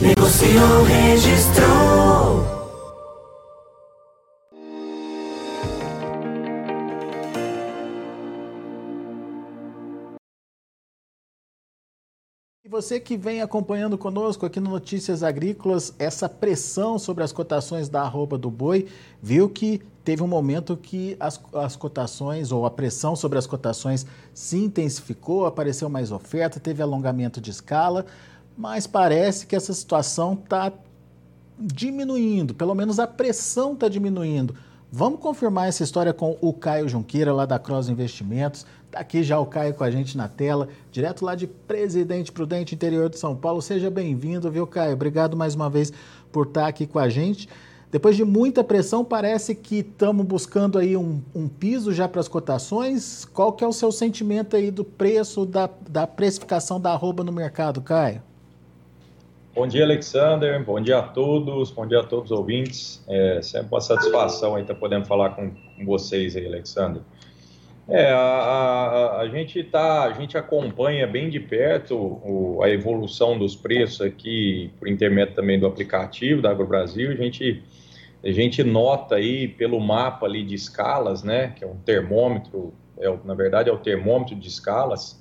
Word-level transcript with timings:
Negociou, 0.00 0.82
registrou. 0.82 2.44
E 12.62 12.68
você 12.68 13.00
que 13.00 13.16
vem 13.16 13.40
acompanhando 13.40 13.96
conosco 13.96 14.44
aqui 14.44 14.60
no 14.60 14.68
Notícias 14.68 15.22
Agrícolas, 15.22 15.94
essa 15.98 16.28
pressão 16.28 16.98
sobre 16.98 17.24
as 17.24 17.32
cotações 17.32 17.88
da 17.88 18.02
arroba 18.02 18.36
do 18.36 18.50
boi, 18.50 18.88
viu 19.22 19.48
que 19.48 19.80
teve 20.04 20.22
um 20.22 20.28
momento 20.28 20.76
que 20.76 21.16
as, 21.18 21.40
as 21.54 21.74
cotações, 21.74 22.52
ou 22.52 22.66
a 22.66 22.70
pressão 22.70 23.16
sobre 23.16 23.38
as 23.38 23.46
cotações 23.46 24.04
se 24.34 24.58
intensificou, 24.58 25.46
apareceu 25.46 25.88
mais 25.88 26.12
oferta, 26.12 26.60
teve 26.60 26.82
alongamento 26.82 27.40
de 27.40 27.50
escala, 27.50 28.04
mas 28.56 28.86
parece 28.86 29.46
que 29.46 29.54
essa 29.54 29.72
situação 29.72 30.34
está 30.34 30.72
diminuindo, 31.58 32.54
pelo 32.54 32.74
menos 32.74 32.98
a 32.98 33.06
pressão 33.06 33.74
está 33.74 33.88
diminuindo. 33.88 34.54
Vamos 34.90 35.20
confirmar 35.20 35.68
essa 35.68 35.82
história 35.82 36.12
com 36.12 36.38
o 36.40 36.52
Caio 36.52 36.88
Junqueira, 36.88 37.32
lá 37.32 37.44
da 37.44 37.58
Cross 37.58 37.88
Investimentos. 37.88 38.64
Está 38.86 39.00
aqui 39.00 39.22
já 39.22 39.38
o 39.38 39.44
Caio 39.44 39.74
com 39.74 39.84
a 39.84 39.90
gente 39.90 40.16
na 40.16 40.28
tela, 40.28 40.68
direto 40.92 41.24
lá 41.24 41.34
de 41.34 41.46
Presidente 41.46 42.30
Prudente, 42.30 42.74
interior 42.74 43.10
de 43.10 43.18
São 43.18 43.34
Paulo. 43.36 43.60
Seja 43.60 43.90
bem-vindo, 43.90 44.50
viu, 44.50 44.66
Caio? 44.66 44.94
Obrigado 44.94 45.36
mais 45.36 45.54
uma 45.54 45.68
vez 45.68 45.92
por 46.30 46.46
estar 46.46 46.68
aqui 46.68 46.86
com 46.86 46.98
a 46.98 47.08
gente. 47.08 47.48
Depois 47.90 48.16
de 48.16 48.24
muita 48.24 48.62
pressão, 48.64 49.04
parece 49.04 49.54
que 49.54 49.78
estamos 49.78 50.24
buscando 50.24 50.78
aí 50.78 50.96
um, 50.96 51.20
um 51.34 51.48
piso 51.48 51.92
já 51.92 52.08
para 52.08 52.20
as 52.20 52.28
cotações. 52.28 53.24
Qual 53.24 53.52
que 53.52 53.64
é 53.64 53.66
o 53.66 53.72
seu 53.72 53.90
sentimento 53.90 54.56
aí 54.56 54.70
do 54.70 54.84
preço, 54.84 55.44
da, 55.44 55.68
da 55.88 56.06
precificação 56.06 56.80
da 56.80 56.92
arroba 56.92 57.24
no 57.24 57.32
mercado, 57.32 57.80
Caio? 57.80 58.22
Bom 59.56 59.66
dia, 59.66 59.84
Alexander. 59.84 60.62
Bom 60.62 60.78
dia 60.78 60.98
a 60.98 61.02
todos. 61.02 61.70
Bom 61.70 61.86
dia 61.86 62.00
a 62.00 62.02
todos 62.02 62.30
os 62.30 62.38
ouvintes. 62.38 63.02
É 63.08 63.40
sempre 63.40 63.68
uma 63.72 63.80
satisfação 63.80 64.54
aí 64.54 64.60
estar 64.60 64.74
podendo 64.74 65.06
falar 65.06 65.30
com, 65.30 65.50
com 65.50 65.86
vocês 65.86 66.36
aí, 66.36 66.46
Alexander. 66.46 67.00
É, 67.88 68.10
a, 68.10 68.18
a, 68.18 69.20
a, 69.20 69.28
gente 69.30 69.64
tá, 69.64 70.02
a 70.02 70.12
gente 70.12 70.36
acompanha 70.36 71.06
bem 71.06 71.30
de 71.30 71.40
perto 71.40 71.96
o, 71.96 72.62
a 72.62 72.68
evolução 72.68 73.38
dos 73.38 73.56
preços 73.56 74.02
aqui, 74.02 74.70
por 74.78 74.88
intermédio 74.88 75.34
também 75.34 75.58
do 75.58 75.66
aplicativo 75.66 76.42
da 76.42 76.50
AgroBrasil. 76.50 77.10
A 77.10 77.14
gente, 77.14 77.62
a 78.22 78.30
gente 78.30 78.62
nota 78.62 79.14
aí 79.14 79.48
pelo 79.48 79.80
mapa 79.80 80.26
ali 80.26 80.44
de 80.44 80.54
escalas, 80.54 81.22
né, 81.22 81.54
que 81.56 81.64
é 81.64 81.66
um 81.66 81.76
termômetro, 81.76 82.74
é, 82.98 83.10
na 83.24 83.32
verdade 83.32 83.70
é 83.70 83.72
o 83.72 83.78
termômetro 83.78 84.36
de 84.36 84.48
escalas, 84.48 85.18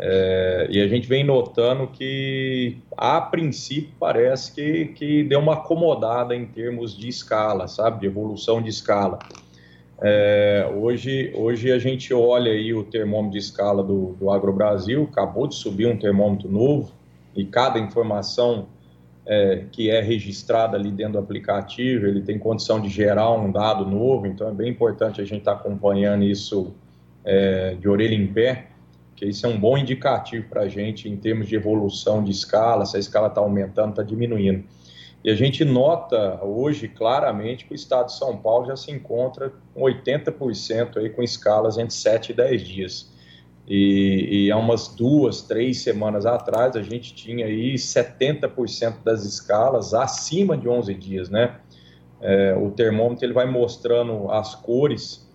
é, 0.00 0.68
e 0.70 0.80
a 0.80 0.86
gente 0.86 1.08
vem 1.08 1.24
notando 1.24 1.88
que, 1.88 2.76
a 2.96 3.20
princípio, 3.20 3.90
parece 3.98 4.54
que, 4.54 4.86
que 4.94 5.24
deu 5.24 5.40
uma 5.40 5.54
acomodada 5.54 6.36
em 6.36 6.46
termos 6.46 6.96
de 6.96 7.08
escala, 7.08 7.66
sabe, 7.66 8.00
de 8.00 8.06
evolução 8.06 8.62
de 8.62 8.68
escala. 8.68 9.18
É, 10.00 10.70
hoje, 10.76 11.32
hoje 11.34 11.72
a 11.72 11.78
gente 11.80 12.14
olha 12.14 12.52
aí 12.52 12.72
o 12.72 12.84
termômetro 12.84 13.32
de 13.32 13.38
escala 13.38 13.82
do, 13.82 14.12
do 14.12 14.30
AgroBrasil, 14.30 15.08
acabou 15.10 15.48
de 15.48 15.56
subir 15.56 15.88
um 15.88 15.96
termômetro 15.96 16.48
novo 16.48 16.92
e 17.34 17.44
cada 17.44 17.80
informação 17.80 18.68
é, 19.26 19.64
que 19.72 19.90
é 19.90 20.00
registrada 20.00 20.76
ali 20.76 20.92
dentro 20.92 21.14
do 21.14 21.18
aplicativo, 21.18 22.06
ele 22.06 22.20
tem 22.20 22.38
condição 22.38 22.80
de 22.80 22.88
gerar 22.88 23.32
um 23.32 23.50
dado 23.50 23.84
novo, 23.84 24.28
então 24.28 24.48
é 24.48 24.52
bem 24.52 24.70
importante 24.70 25.20
a 25.20 25.24
gente 25.24 25.40
estar 25.40 25.56
tá 25.56 25.58
acompanhando 25.58 26.22
isso 26.22 26.72
é, 27.24 27.74
de 27.74 27.88
orelha 27.88 28.14
em 28.14 28.28
pé, 28.28 28.68
que 29.18 29.26
isso 29.26 29.44
é 29.44 29.48
um 29.48 29.58
bom 29.58 29.76
indicativo 29.76 30.48
para 30.48 30.62
a 30.62 30.68
gente 30.68 31.08
em 31.08 31.16
termos 31.16 31.48
de 31.48 31.56
evolução 31.56 32.22
de 32.22 32.30
escala, 32.30 32.86
se 32.86 32.96
a 32.96 33.00
escala 33.00 33.26
está 33.26 33.40
aumentando, 33.40 33.90
está 33.90 34.02
diminuindo. 34.04 34.64
E 35.24 35.30
a 35.30 35.34
gente 35.34 35.64
nota 35.64 36.38
hoje 36.44 36.86
claramente 36.86 37.64
que 37.64 37.72
o 37.72 37.74
estado 37.74 38.06
de 38.06 38.16
São 38.16 38.36
Paulo 38.36 38.66
já 38.66 38.76
se 38.76 38.92
encontra 38.92 39.52
com 39.74 39.80
80% 39.80 40.98
aí 40.98 41.10
com 41.10 41.20
escalas 41.20 41.76
entre 41.76 41.94
7 41.94 42.30
e 42.30 42.34
10 42.34 42.62
dias. 42.62 43.12
E, 43.66 44.46
e 44.46 44.52
há 44.52 44.56
umas 44.56 44.86
duas, 44.86 45.42
três 45.42 45.82
semanas 45.82 46.24
atrás 46.24 46.76
a 46.76 46.82
gente 46.82 47.12
tinha 47.12 47.44
aí 47.46 47.74
70% 47.74 49.02
das 49.02 49.24
escalas 49.24 49.94
acima 49.94 50.56
de 50.56 50.68
11 50.68 50.94
dias, 50.94 51.28
né? 51.28 51.56
É, 52.20 52.54
o 52.54 52.70
termômetro 52.70 53.26
ele 53.26 53.32
vai 53.32 53.46
mostrando 53.46 54.30
as 54.30 54.54
cores 54.54 55.28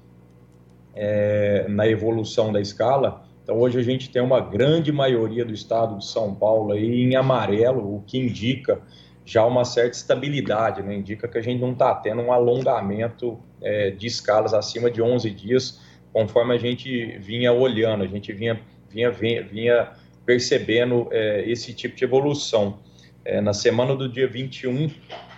é, 0.96 1.66
na 1.68 1.86
evolução 1.86 2.52
da 2.54 2.62
escala. 2.62 3.33
Então 3.44 3.60
hoje 3.60 3.78
a 3.78 3.84
gente 3.84 4.10
tem 4.10 4.22
uma 4.22 4.40
grande 4.40 4.92
maioria 4.92 5.44
do 5.44 5.54
estado 5.54 5.98
de 5.98 6.06
São 6.06 6.34
Paulo 6.34 6.72
aí 6.72 7.04
em 7.04 7.16
amarelo, 7.16 7.98
o 7.98 8.02
que 8.02 8.18
indica 8.18 8.82
já 9.26 9.46
uma 9.46 9.66
certa 9.66 9.98
estabilidade, 9.98 10.82
né? 10.82 10.96
indica 10.96 11.28
que 11.28 11.38
a 11.38 11.42
gente 11.42 11.60
não 11.60 11.74
está 11.74 11.94
tendo 11.96 12.22
um 12.22 12.32
alongamento 12.32 13.40
é, 13.62 13.92
de 13.92 14.08
escalas 14.08 14.54
acima 14.54 14.90
de 14.90 15.02
11 15.02 15.30
dias, 15.32 15.82
conforme 16.12 16.54
a 16.54 16.58
gente 16.58 17.18
vinha 17.20 17.52
olhando, 17.52 18.04
a 18.04 18.08
gente 18.08 18.32
vinha, 18.34 18.60
vinha, 18.90 19.12
vinha, 19.12 19.92
percebendo 20.26 21.08
é, 21.12 21.50
esse 21.50 21.74
tipo 21.74 21.96
de 21.96 22.04
evolução. 22.04 22.80
É, 23.26 23.42
na 23.42 23.54
semana 23.54 23.96
do 23.96 24.08
dia 24.10 24.28
21 24.28 24.90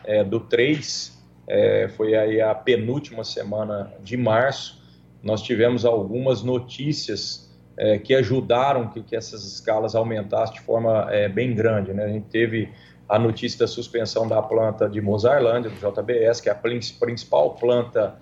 é, 0.03 0.23
do 0.23 0.39
3, 0.39 1.23
é, 1.47 1.88
foi 1.89 2.15
aí 2.15 2.41
a 2.41 2.53
penúltima 2.53 3.23
semana 3.23 3.94
de 4.03 4.17
março, 4.17 4.83
nós 5.23 5.41
tivemos 5.41 5.85
algumas 5.85 6.44
notícias 6.44 7.44
é, 7.78 7.97
que 7.97 8.16
ajudaram 8.16 8.88
que, 8.88 9.02
que 9.02 9.16
essas 9.16 9.44
escalas 9.46 9.96
aumentassem 9.96 10.56
de 10.56 10.62
forma 10.62 11.08
bem 11.34 11.53
grande. 11.53 11.94
Né? 11.94 12.06
A 12.06 12.09
gente 12.09 12.28
teve 12.28 12.69
a 13.08 13.19
notícia 13.19 13.59
da 13.59 13.68
suspensão 13.68 14.28
da 14.28 14.41
planta 14.41 14.90
de 14.90 15.00
Mozarlândia, 15.00 15.69
do 15.69 15.75
JBS, 15.75 16.41
que 16.41 16.50
é 16.50 16.52
a 16.52 16.56
principal 16.56 17.56
planta 17.56 18.16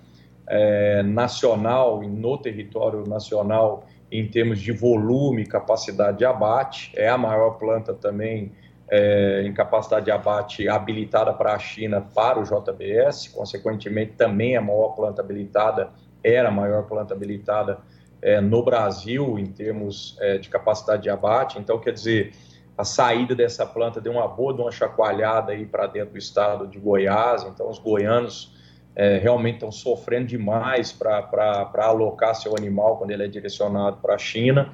é, 0.46 1.02
nacional, 1.02 2.02
no 2.02 2.38
território 2.38 3.06
nacional, 3.06 3.86
em 4.12 4.28
termos 4.28 4.60
de 4.60 4.72
volume 4.72 5.42
e 5.42 5.46
capacidade 5.46 6.18
de 6.18 6.24
abate. 6.24 6.92
É 6.94 7.08
a 7.08 7.16
maior 7.16 7.52
planta 7.52 7.94
também 7.94 8.52
é, 8.90 9.42
em 9.44 9.52
capacidade 9.54 10.04
de 10.04 10.10
abate 10.10 10.68
habilitada 10.68 11.32
para 11.32 11.54
a 11.54 11.58
China 11.58 12.02
para 12.14 12.38
o 12.38 12.42
JBS, 12.42 13.28
consequentemente, 13.28 14.12
também 14.12 14.56
a 14.56 14.60
maior 14.60 14.90
planta 14.90 15.22
habilitada, 15.22 15.90
era 16.22 16.48
a 16.48 16.52
maior 16.52 16.84
planta 16.84 17.14
habilitada 17.14 17.78
é, 18.24 18.40
no 18.40 18.64
Brasil 18.64 19.38
em 19.38 19.44
termos 19.44 20.16
é, 20.18 20.38
de 20.38 20.48
capacidade 20.48 21.02
de 21.02 21.10
abate. 21.10 21.58
Então, 21.58 21.78
quer 21.78 21.92
dizer 21.92 22.32
a 22.76 22.82
saída 22.82 23.34
dessa 23.34 23.64
planta 23.66 24.00
deu 24.00 24.12
uma 24.12 24.26
boa, 24.26 24.52
uma 24.54 24.72
chacoalhada 24.72 25.52
aí 25.52 25.64
para 25.64 25.86
dentro 25.86 26.12
do 26.12 26.18
estado 26.18 26.66
de 26.66 26.78
Goiás, 26.78 27.44
então 27.44 27.68
os 27.68 27.78
goianos 27.78 28.52
é, 28.96 29.18
realmente 29.18 29.56
estão 29.56 29.70
sofrendo 29.70 30.26
demais 30.26 30.90
para 30.90 31.68
alocar 31.76 32.34
seu 32.34 32.56
animal 32.56 32.96
quando 32.96 33.10
ele 33.10 33.24
é 33.24 33.28
direcionado 33.28 33.98
para 33.98 34.14
a 34.14 34.18
China. 34.18 34.72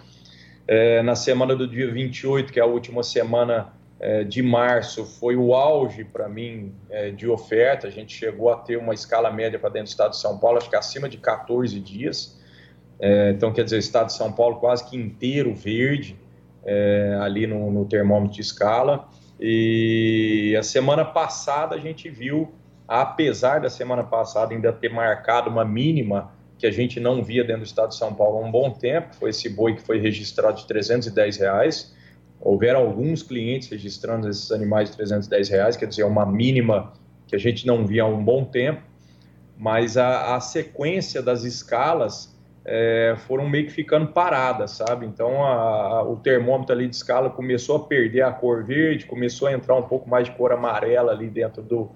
É, 0.67 1.03
na 1.03 1.15
semana 1.15 1.55
do 1.56 1.67
dia 1.67 1.93
28, 1.93 2.53
que 2.53 2.61
é 2.61 2.62
a 2.62 2.67
última 2.67 3.03
semana 3.03 3.72
é, 3.99 4.25
de 4.25 4.43
março, 4.43 5.05
foi 5.05 5.37
o 5.37 5.55
auge 5.55 6.05
para 6.05 6.28
mim 6.28 6.73
é, 6.88 7.11
de 7.11 7.29
oferta. 7.29 7.87
A 7.87 7.91
gente 7.91 8.17
chegou 8.17 8.50
a 8.50 8.56
ter 8.56 8.79
uma 8.79 8.94
escala 8.94 9.31
média 9.31 9.58
para 9.58 9.69
dentro 9.69 9.88
do 9.88 9.91
estado 9.91 10.11
de 10.12 10.19
São 10.19 10.38
Paulo, 10.38 10.56
acho 10.56 10.70
que 10.70 10.76
acima 10.76 11.08
de 11.08 11.19
14 11.19 11.79
dias. 11.81 12.39
É, 13.00 13.31
então, 13.31 13.52
quer 13.52 13.64
dizer, 13.64 13.76
o 13.76 13.79
estado 13.79 14.08
de 14.08 14.12
São 14.12 14.31
Paulo 14.31 14.56
quase 14.56 14.85
que 14.85 14.97
inteiro 14.97 15.55
verde 15.55 16.17
é, 16.64 17.19
ali 17.20 17.47
no, 17.47 17.70
no 17.70 17.87
termômetro 17.87 18.35
de 18.35 18.43
escala. 18.43 19.08
E 19.41 20.55
a 20.58 20.62
semana 20.62 21.05
passada 21.05 21.75
a 21.75 21.79
gente 21.79 22.11
viu, 22.11 22.52
apesar 22.87 23.61
da 23.61 23.70
semana 23.70 24.05
passada 24.05 24.52
ainda 24.52 24.70
ter 24.70 24.91
marcado 24.91 25.49
uma 25.49 25.64
mínima 25.64 26.31
que 26.58 26.67
a 26.67 26.70
gente 26.70 27.00
não 27.00 27.25
via 27.25 27.43
dentro 27.43 27.62
do 27.62 27.67
estado 27.67 27.88
de 27.88 27.97
São 27.97 28.14
Paulo 28.14 28.37
há 28.37 28.47
um 28.47 28.50
bom 28.50 28.70
tempo, 28.70 29.14
foi 29.14 29.31
esse 29.31 29.49
boi 29.49 29.75
que 29.75 29.81
foi 29.81 29.99
registrado 29.99 30.58
de 30.58 30.67
310 30.67 31.38
reais. 31.38 31.97
Houveram 32.38 32.81
alguns 32.81 33.23
clientes 33.23 33.70
registrando 33.70 34.29
esses 34.29 34.52
animais 34.52 34.91
de 34.91 34.97
310 34.97 35.49
reais, 35.49 35.76
quer 35.76 35.87
dizer, 35.87 36.05
uma 36.05 36.26
mínima 36.26 36.93
que 37.26 37.35
a 37.35 37.38
gente 37.38 37.67
não 37.67 37.87
via 37.87 38.02
há 38.02 38.06
um 38.06 38.23
bom 38.23 38.44
tempo, 38.44 38.82
mas 39.56 39.97
a, 39.97 40.37
a 40.37 40.41
sequência 40.41 41.23
das 41.23 41.44
escalas 41.44 42.30
é, 42.72 43.17
foram 43.26 43.49
meio 43.49 43.67
que 43.67 43.72
ficando 43.72 44.06
paradas, 44.12 44.70
sabe? 44.70 45.05
Então 45.05 45.44
a, 45.44 45.55
a, 45.55 46.02
o 46.05 46.14
termômetro 46.14 46.72
ali 46.72 46.87
de 46.87 46.94
escala 46.94 47.28
começou 47.28 47.75
a 47.75 47.81
perder 47.81 48.22
a 48.22 48.31
cor 48.31 48.64
verde, 48.64 49.06
começou 49.06 49.49
a 49.49 49.52
entrar 49.52 49.75
um 49.75 49.82
pouco 49.82 50.08
mais 50.08 50.28
de 50.28 50.31
cor 50.37 50.52
amarela 50.52 51.11
ali 51.11 51.28
dentro 51.28 51.64
do, 51.64 51.90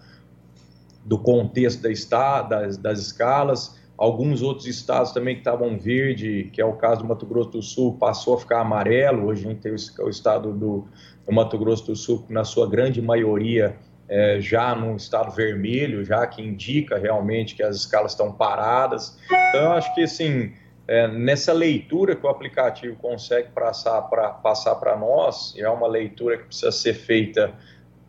do 1.05 1.17
contexto 1.17 1.81
da 1.81 1.93
está, 1.93 2.43
das, 2.43 2.76
das 2.76 2.99
escalas. 2.99 3.81
Alguns 3.97 4.43
outros 4.43 4.67
estados 4.67 5.12
também 5.12 5.37
que 5.37 5.43
estavam 5.43 5.79
verde, 5.79 6.50
que 6.53 6.61
é 6.61 6.65
o 6.65 6.73
caso 6.73 7.03
do 7.03 7.06
Mato 7.06 7.25
Grosso 7.25 7.50
do 7.50 7.62
Sul, 7.62 7.97
passou 7.97 8.35
a 8.35 8.41
ficar 8.41 8.61
amarelo. 8.61 9.29
Hoje 9.29 9.47
a 9.47 9.50
gente 9.50 9.61
tem 9.61 9.70
o, 9.70 10.06
o 10.06 10.09
estado 10.09 10.53
do, 10.53 10.88
do, 11.25 11.32
Mato 11.32 11.56
Grosso 11.56 11.87
do 11.87 11.94
Sul, 11.94 12.27
na 12.29 12.43
sua 12.43 12.69
grande 12.69 13.00
maioria, 13.00 13.77
é, 14.09 14.41
já 14.41 14.75
no 14.75 14.97
estado 14.97 15.31
vermelho, 15.31 16.05
já 16.05 16.27
que 16.27 16.43
indica 16.43 16.99
realmente 16.99 17.55
que 17.55 17.62
as 17.62 17.77
escalas 17.77 18.11
estão 18.11 18.32
paradas. 18.32 19.17
Então, 19.50 19.62
eu 19.62 19.73
acho 19.73 19.94
que, 19.94 20.03
assim, 20.03 20.53
é, 20.87 21.09
nessa 21.09 21.53
leitura 21.53 22.15
que 22.15 22.27
o 22.27 22.29
aplicativo 22.29 22.97
consegue 22.97 23.49
passar 23.53 24.03
para 24.03 24.97
nós, 24.97 25.55
e 25.57 25.63
é 25.63 25.69
uma 25.69 25.87
leitura 25.87 26.39
que 26.39 26.45
precisa 26.45 26.73
ser 26.73 26.95
feita 26.95 27.55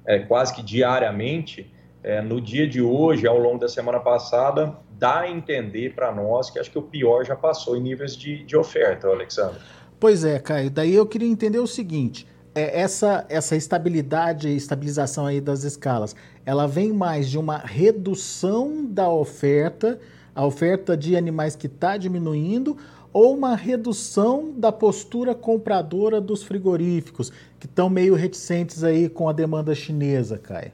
é, 0.06 0.20
quase 0.20 0.54
que 0.54 0.62
diariamente, 0.62 1.72
é, 2.04 2.22
no 2.22 2.40
dia 2.40 2.68
de 2.68 2.82
hoje, 2.82 3.26
ao 3.26 3.38
longo 3.38 3.60
da 3.60 3.68
semana 3.68 4.00
passada, 4.00 4.78
dá 4.92 5.22
a 5.22 5.30
entender 5.30 5.94
para 5.96 6.14
nós 6.14 6.50
que 6.50 6.60
acho 6.60 6.72
que 6.72 6.78
o 6.78 6.84
pior 6.84 7.26
já 7.26 7.36
passou 7.36 7.76
em 7.76 7.82
níveis 7.82 8.16
de, 8.16 8.44
de 8.44 8.56
oferta, 8.56 9.08
Alexandre. 9.08 9.60
Pois 10.00 10.24
é, 10.24 10.40
Caio. 10.40 10.70
Daí 10.70 10.94
eu 10.94 11.06
queria 11.06 11.28
entender 11.28 11.60
o 11.60 11.68
seguinte: 11.68 12.28
é, 12.54 12.80
essa, 12.80 13.26
essa 13.28 13.56
estabilidade 13.56 14.48
e 14.48 14.56
estabilização 14.56 15.26
aí 15.26 15.42
das 15.42 15.64
escalas, 15.64 16.16
ela 16.46 16.68
vem 16.68 16.94
mais 16.94 17.30
de 17.30 17.38
uma 17.38 17.58
redução 17.58 18.86
da 18.86 19.10
oferta, 19.10 20.00
a 20.36 20.46
oferta 20.46 20.98
de 20.98 21.16
animais 21.16 21.56
que 21.56 21.68
está 21.68 21.96
diminuindo, 21.96 22.78
ou 23.14 23.34
uma 23.34 23.56
redução 23.56 24.54
da 24.58 24.74
postura 24.74 25.34
compradora 25.34 26.20
dos 26.20 26.44
frigoríficos, 26.44 27.32
que 27.58 27.66
estão 27.66 27.90
meio 27.90 28.14
reticentes 28.14 28.84
aí 28.84 29.08
com 29.08 29.30
a 29.30 29.32
demanda 29.32 29.74
chinesa, 29.74 30.38
Caio? 30.38 30.74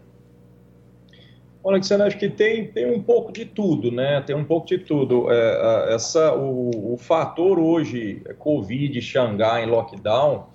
Olha, 1.64 1.76
Alexandre, 1.76 2.08
acho 2.08 2.18
que 2.18 2.28
tem, 2.28 2.66
tem 2.66 2.92
um 2.92 3.04
pouco 3.04 3.32
de 3.32 3.46
tudo, 3.46 3.92
né? 3.92 4.20
Tem 4.22 4.36
um 4.36 4.44
pouco 4.44 4.66
de 4.66 4.80
tudo. 4.80 5.32
É, 5.32 5.94
essa, 5.94 6.34
o, 6.34 6.94
o 6.94 6.98
fator 6.98 7.60
hoje, 7.60 8.24
Covid, 8.40 9.00
Xangai, 9.00 9.68
lockdown, 9.68 10.48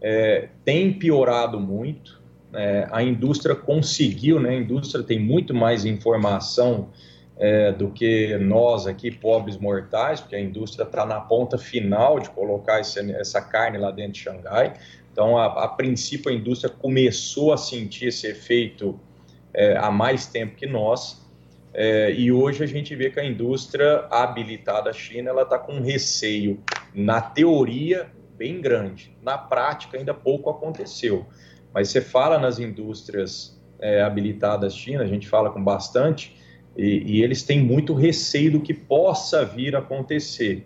é, 0.00 0.48
tem 0.64 0.94
piorado 0.94 1.60
muito. 1.60 2.18
É, 2.54 2.88
a 2.90 3.02
indústria 3.02 3.54
conseguiu, 3.54 4.40
né? 4.40 4.50
A 4.50 4.54
indústria 4.54 5.04
tem 5.04 5.18
muito 5.20 5.52
mais 5.52 5.84
informação 5.84 6.88
é, 7.38 7.70
do 7.70 7.90
que 7.90 8.36
nós 8.38 8.86
aqui, 8.86 9.10
pobres 9.10 9.56
mortais, 9.56 10.20
porque 10.20 10.34
a 10.34 10.40
indústria 10.40 10.84
está 10.84 11.06
na 11.06 11.20
ponta 11.20 11.56
final 11.56 12.18
de 12.18 12.28
colocar 12.30 12.80
esse, 12.80 13.12
essa 13.12 13.40
carne 13.40 13.78
lá 13.78 13.90
dentro 13.90 14.12
de 14.12 14.18
Xangai. 14.20 14.74
Então, 15.12 15.38
a, 15.38 15.64
a 15.64 15.68
princípio, 15.68 16.30
a 16.30 16.34
indústria 16.34 16.72
começou 16.72 17.52
a 17.52 17.56
sentir 17.56 18.06
esse 18.06 18.26
efeito 18.26 18.98
é, 19.54 19.76
há 19.76 19.90
mais 19.90 20.26
tempo 20.26 20.56
que 20.56 20.66
nós. 20.66 21.26
É, 21.72 22.12
e 22.12 22.32
hoje 22.32 22.64
a 22.64 22.66
gente 22.66 22.94
vê 22.96 23.10
que 23.10 23.20
a 23.20 23.24
indústria 23.24 24.06
habilitada 24.10 24.92
China 24.92 25.30
ela 25.30 25.42
está 25.42 25.58
com 25.58 25.74
um 25.74 25.82
receio, 25.82 26.60
na 26.94 27.20
teoria, 27.20 28.10
bem 28.36 28.60
grande. 28.60 29.16
Na 29.22 29.36
prática, 29.38 29.96
ainda 29.96 30.14
pouco 30.14 30.50
aconteceu. 30.50 31.26
Mas 31.72 31.88
você 31.88 32.00
fala 32.00 32.38
nas 32.38 32.58
indústrias 32.58 33.60
é, 33.80 34.02
habilitadas 34.02 34.74
China, 34.74 35.02
a 35.02 35.06
gente 35.06 35.28
fala 35.28 35.50
com 35.50 35.62
bastante, 35.62 36.36
e, 36.78 37.18
e, 37.18 37.22
eles 37.24 37.42
têm 37.42 37.60
muito 37.60 37.92
receio 37.92 38.52
do 38.52 38.60
que 38.60 38.72
possa 38.72 39.44
vir 39.44 39.74
a 39.74 39.80
acontecer. 39.80 40.64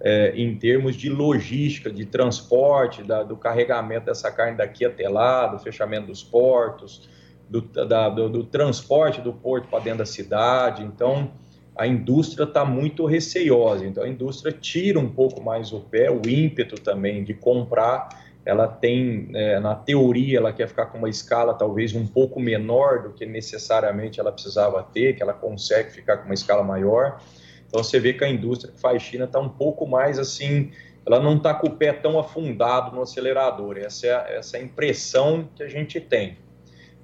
É, 0.00 0.32
em 0.36 0.54
termos 0.54 0.94
de 0.94 1.08
logística, 1.08 1.90
de 1.90 2.04
transporte, 2.04 3.02
da, 3.02 3.24
do 3.24 3.36
carregamento 3.36 4.06
dessa 4.06 4.30
carne 4.30 4.56
daqui 4.56 4.84
até 4.84 5.08
lá, 5.08 5.48
do 5.48 5.58
fechamento 5.58 6.06
dos 6.06 6.22
portos, 6.22 7.08
do, 7.48 7.62
da, 7.62 8.08
do, 8.08 8.28
do 8.28 8.44
transporte 8.44 9.20
do 9.20 9.32
porto 9.32 9.66
para 9.68 9.80
dentro 9.80 9.98
da 9.98 10.06
cidade. 10.06 10.84
Então, 10.84 11.32
a 11.76 11.86
indústria 11.86 12.44
está 12.44 12.64
muito 12.64 13.06
receiosa. 13.06 13.86
Então, 13.86 14.04
a 14.04 14.08
indústria 14.08 14.52
tira 14.52 14.98
um 14.98 15.08
pouco 15.08 15.40
mais 15.40 15.72
o 15.72 15.80
pé, 15.80 16.10
o 16.10 16.20
ímpeto 16.28 16.80
também 16.80 17.24
de 17.24 17.34
comprar. 17.34 18.08
Ela 18.48 18.66
tem, 18.66 19.28
é, 19.34 19.60
na 19.60 19.74
teoria, 19.74 20.38
ela 20.38 20.54
quer 20.54 20.66
ficar 20.66 20.86
com 20.86 20.96
uma 20.96 21.10
escala 21.10 21.52
talvez 21.52 21.94
um 21.94 22.06
pouco 22.06 22.40
menor 22.40 23.02
do 23.02 23.10
que 23.10 23.26
necessariamente 23.26 24.18
ela 24.18 24.32
precisava 24.32 24.82
ter, 24.82 25.14
que 25.14 25.22
ela 25.22 25.34
consegue 25.34 25.90
ficar 25.92 26.16
com 26.16 26.24
uma 26.24 26.32
escala 26.32 26.64
maior. 26.64 27.20
Então, 27.66 27.84
você 27.84 28.00
vê 28.00 28.14
que 28.14 28.24
a 28.24 28.28
indústria 28.28 28.72
que 28.72 28.80
faz 28.80 29.02
China 29.02 29.26
está 29.26 29.38
um 29.38 29.50
pouco 29.50 29.86
mais 29.86 30.18
assim, 30.18 30.70
ela 31.04 31.20
não 31.20 31.36
está 31.36 31.52
com 31.52 31.66
o 31.66 31.76
pé 31.76 31.92
tão 31.92 32.18
afundado 32.18 32.96
no 32.96 33.02
acelerador. 33.02 33.76
Essa 33.76 34.06
é, 34.06 34.14
a, 34.14 34.26
essa 34.30 34.56
é 34.56 34.60
a 34.60 34.64
impressão 34.64 35.46
que 35.54 35.62
a 35.62 35.68
gente 35.68 36.00
tem. 36.00 36.38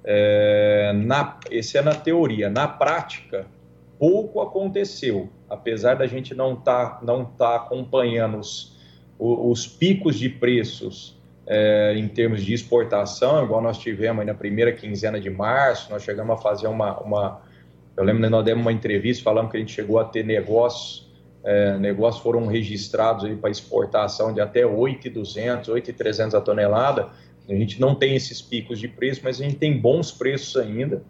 É, 0.03 0.93
na, 0.95 1.39
esse 1.51 1.77
é 1.77 1.81
na 1.83 1.93
teoria. 1.93 2.49
Na 2.49 2.67
prática, 2.67 3.45
pouco 3.99 4.41
aconteceu, 4.41 5.29
apesar 5.47 5.93
da 5.93 6.07
gente 6.07 6.33
não 6.33 6.53
estar 6.53 6.85
tá, 6.97 7.05
não 7.05 7.23
tá 7.23 7.55
acompanhando 7.55 8.39
os, 8.39 8.75
os, 9.19 9.67
picos 9.67 10.17
de 10.17 10.27
preços 10.27 11.15
é, 11.47 11.93
em 11.95 12.07
termos 12.07 12.43
de 12.43 12.53
exportação, 12.53 13.43
igual 13.43 13.61
nós 13.61 13.77
tivemos 13.77 14.25
na 14.25 14.33
primeira 14.33 14.71
quinzena 14.71 15.19
de 15.19 15.29
março, 15.29 15.91
nós 15.91 16.03
chegamos 16.03 16.37
a 16.37 16.41
fazer 16.41 16.67
uma. 16.67 16.99
uma 17.01 17.41
eu 17.95 18.03
lembro 18.03 18.23
que 18.23 18.29
nós 18.29 18.43
demos 18.43 18.61
uma 18.61 18.73
entrevista 18.73 19.23
falando 19.23 19.49
que 19.49 19.57
a 19.57 19.59
gente 19.59 19.71
chegou 19.71 19.99
a 19.99 20.05
ter 20.05 20.25
negócios, 20.25 21.09
é, 21.43 21.77
negócios 21.77 22.21
foram 22.21 22.45
registrados 22.47 23.29
para 23.39 23.49
exportação 23.49 24.33
de 24.33 24.41
até 24.41 24.65
8,200, 24.65 25.69
8,300 25.69 26.35
a 26.35 26.41
tonelada 26.41 27.09
a 27.49 27.55
gente 27.55 27.79
não 27.79 27.93
tem 27.93 28.15
esses 28.15 28.41
picos 28.41 28.79
de 28.79 28.87
preço, 28.87 29.21
mas 29.23 29.39
a 29.39 29.43
gente 29.43 29.57
tem 29.57 29.77
bons 29.77 30.11
preços 30.11 30.57
ainda, 30.57 31.03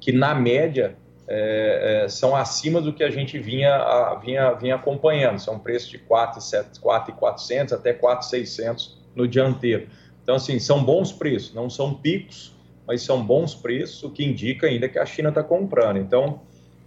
que 0.00 0.12
na 0.12 0.34
média 0.34 0.96
é, 1.26 2.02
é, 2.04 2.08
são 2.08 2.36
acima 2.36 2.80
do 2.80 2.92
que 2.92 3.02
a 3.02 3.10
gente 3.10 3.38
vinha, 3.38 3.74
a, 3.74 4.14
vinha, 4.16 4.52
vinha 4.52 4.74
acompanhando. 4.74 5.38
São 5.38 5.58
preços 5.58 5.88
de 5.88 5.98
4,400 5.98 7.72
até 7.72 7.94
4,600 7.94 9.00
no 9.14 9.26
dianteiro. 9.26 9.88
Então, 10.22 10.36
assim, 10.36 10.58
são 10.58 10.84
bons 10.84 11.12
preços, 11.12 11.54
não 11.54 11.68
são 11.68 11.94
picos, 11.94 12.54
mas 12.86 13.02
são 13.02 13.24
bons 13.24 13.54
preços, 13.54 14.02
o 14.02 14.10
que 14.10 14.24
indica 14.24 14.66
ainda 14.66 14.88
que 14.88 14.98
a 14.98 15.06
China 15.06 15.28
está 15.28 15.42
comprando. 15.42 15.98
Então, 15.98 16.40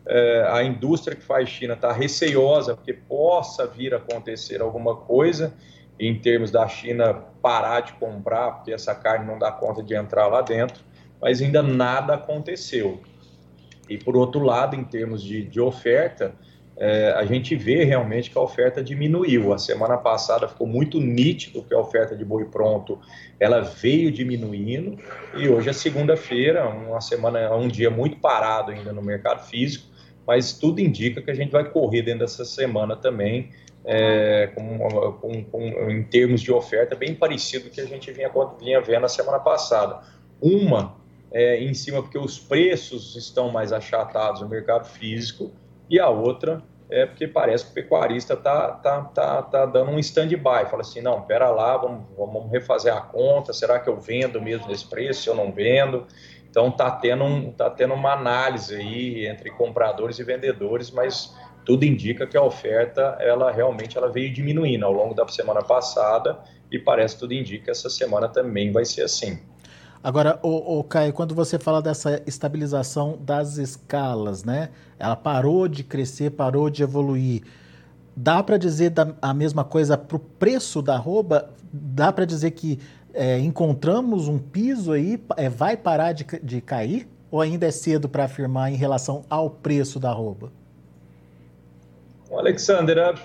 é, 0.07 0.47
a 0.49 0.63
indústria 0.63 1.15
que 1.15 1.23
faz 1.23 1.49
China 1.49 1.73
está 1.73 1.91
receiosa 1.91 2.75
porque 2.75 2.93
possa 2.93 3.65
vir 3.65 3.93
a 3.93 3.97
acontecer 3.97 4.61
alguma 4.61 4.95
coisa 4.95 5.53
em 5.99 6.17
termos 6.19 6.51
da 6.51 6.67
China 6.67 7.13
parar 7.41 7.81
de 7.81 7.93
comprar, 7.93 8.51
porque 8.51 8.71
essa 8.71 8.93
carne 8.93 9.25
não 9.25 9.39
dá 9.39 9.51
conta 9.51 9.81
de 9.81 9.95
entrar 9.95 10.27
lá 10.27 10.41
dentro, 10.41 10.83
mas 11.21 11.41
ainda 11.41 11.63
nada 11.63 12.15
aconteceu. 12.15 13.01
E 13.89 13.97
por 13.97 14.17
outro 14.17 14.41
lado, 14.41 14.75
em 14.75 14.83
termos 14.83 15.23
de, 15.23 15.43
de 15.43 15.59
oferta, 15.59 16.35
é, 16.77 17.11
a 17.11 17.25
gente 17.25 17.55
vê 17.55 17.83
realmente 17.83 18.29
que 18.29 18.37
a 18.37 18.41
oferta 18.41 18.83
diminuiu. 18.83 19.53
A 19.53 19.57
semana 19.57 19.97
passada 19.97 20.47
ficou 20.47 20.67
muito 20.67 20.99
nítido 20.99 21.63
que 21.63 21.73
a 21.73 21.79
oferta 21.79 22.15
de 22.15 22.25
boi 22.25 22.45
pronto 22.45 22.99
ela 23.39 23.61
veio 23.61 24.11
diminuindo 24.11 24.97
e 25.35 25.47
hoje 25.47 25.69
é 25.69 25.73
segunda-feira, 25.73 26.67
uma 26.67 26.99
semana, 26.99 27.53
um 27.55 27.67
dia 27.67 27.89
muito 27.89 28.17
parado 28.17 28.71
ainda 28.71 28.91
no 28.91 29.01
mercado 29.01 29.45
físico, 29.47 29.87
mas 30.27 30.53
tudo 30.53 30.81
indica 30.81 31.21
que 31.21 31.31
a 31.31 31.35
gente 31.35 31.51
vai 31.51 31.69
correr 31.69 32.01
dentro 32.01 32.21
dessa 32.21 32.43
semana 32.43 32.95
também 32.95 33.51
é, 33.85 34.49
com, 34.55 34.79
com, 35.21 35.43
com, 35.45 35.91
em 35.91 36.03
termos 36.03 36.41
de 36.41 36.51
oferta 36.51 36.95
bem 36.95 37.13
parecido 37.13 37.69
que 37.69 37.79
a 37.79 37.85
gente 37.85 38.11
vinha, 38.11 38.31
vinha 38.59 38.81
vendo 38.81 39.01
na 39.01 39.07
semana 39.07 39.39
passada. 39.39 40.01
Uma 40.41 40.97
é, 41.31 41.63
em 41.63 41.73
cima 41.73 42.01
porque 42.01 42.17
os 42.17 42.39
preços 42.39 43.15
estão 43.15 43.51
mais 43.51 43.71
achatados 43.71 44.41
no 44.41 44.49
mercado 44.49 44.87
físico 44.87 45.53
e 45.89 45.99
a 45.99 46.09
outra 46.09 46.61
é 46.89 47.05
porque 47.05 47.27
parece 47.27 47.65
que 47.65 47.71
o 47.71 47.73
pecuarista 47.73 48.35
está 48.35 48.71
tá, 48.71 49.01
tá, 49.01 49.41
tá 49.41 49.65
dando 49.65 49.91
um 49.91 49.99
stand-by, 49.99 50.69
fala 50.69 50.81
assim, 50.81 51.01
não, 51.01 51.21
pera 51.21 51.49
lá, 51.49 51.77
vamos, 51.77 52.05
vamos 52.15 52.51
refazer 52.51 52.95
a 52.95 53.01
conta, 53.01 53.53
será 53.53 53.79
que 53.79 53.89
eu 53.89 53.99
vendo 53.99 54.41
mesmo 54.41 54.67
nesse 54.67 54.87
preço, 54.87 55.23
se 55.23 55.29
eu 55.29 55.35
não 55.35 55.51
vendo? 55.51 56.05
Então 56.49 56.69
está 56.69 56.91
tendo, 56.91 57.23
um, 57.23 57.51
tá 57.51 57.69
tendo 57.69 57.93
uma 57.93 58.13
análise 58.13 58.75
aí 58.75 59.27
entre 59.27 59.49
compradores 59.51 60.19
e 60.19 60.23
vendedores, 60.23 60.91
mas 60.91 61.35
tudo 61.65 61.83
indica 61.83 62.27
que 62.27 62.37
a 62.37 62.43
oferta 62.43 63.17
ela 63.19 63.51
realmente 63.51 63.97
ela 63.97 64.09
veio 64.09 64.31
diminuindo 64.31 64.85
ao 64.85 64.93
longo 64.93 65.13
da 65.13 65.27
semana 65.27 65.63
passada 65.63 66.39
e 66.71 66.77
parece 66.77 67.17
tudo 67.17 67.33
indica 67.33 67.65
que 67.65 67.71
essa 67.71 67.89
semana 67.89 68.29
também 68.29 68.71
vai 68.71 68.85
ser 68.85 69.01
assim. 69.01 69.39
Agora, 70.05 70.39
o, 70.43 70.83
Caio, 70.83 71.11
quando 71.11 71.33
você 71.33 71.57
fala 71.57 71.81
dessa 71.81 72.21
estabilização 72.27 73.17
das 73.19 73.57
escalas, 73.57 74.43
né? 74.43 74.69
Ela 74.99 75.15
parou 75.15 75.67
de 75.67 75.83
crescer, 75.83 76.29
parou 76.29 76.69
de 76.69 76.83
evoluir. 76.83 77.41
Dá 78.15 78.43
para 78.43 78.55
dizer 78.55 78.91
da, 78.91 79.15
a 79.19 79.33
mesma 79.33 79.63
coisa 79.63 79.97
para 79.97 80.15
o 80.15 80.19
preço 80.19 80.79
da 80.79 80.93
arroba? 80.93 81.49
Dá 81.73 82.11
para 82.13 82.23
dizer 82.23 82.51
que 82.51 82.77
é, 83.15 83.39
encontramos 83.39 84.27
um 84.27 84.37
piso 84.37 84.91
aí, 84.91 85.19
é, 85.37 85.49
vai 85.49 85.75
parar 85.75 86.11
de, 86.11 86.23
de 86.43 86.61
cair? 86.61 87.07
Ou 87.31 87.41
ainda 87.41 87.65
é 87.65 87.71
cedo 87.71 88.07
para 88.07 88.25
afirmar 88.25 88.71
em 88.71 88.75
relação 88.75 89.25
ao 89.27 89.49
preço 89.49 89.99
da 89.99 90.11
arroba? 90.11 90.51
Alexander, 92.31 93.19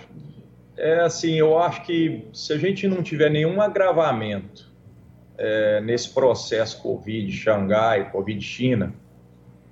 É 0.78 1.00
assim, 1.00 1.34
eu 1.34 1.58
acho 1.58 1.82
que 1.82 2.26
se 2.32 2.54
a 2.54 2.56
gente 2.56 2.88
não 2.88 3.02
tiver 3.02 3.28
nenhum 3.28 3.60
agravamento 3.60 4.69
é, 5.40 5.80
nesse 5.80 6.10
processo 6.10 6.82
Covid 6.82 7.32
Xangai, 7.32 8.10
Covid 8.10 8.40
China, 8.42 8.92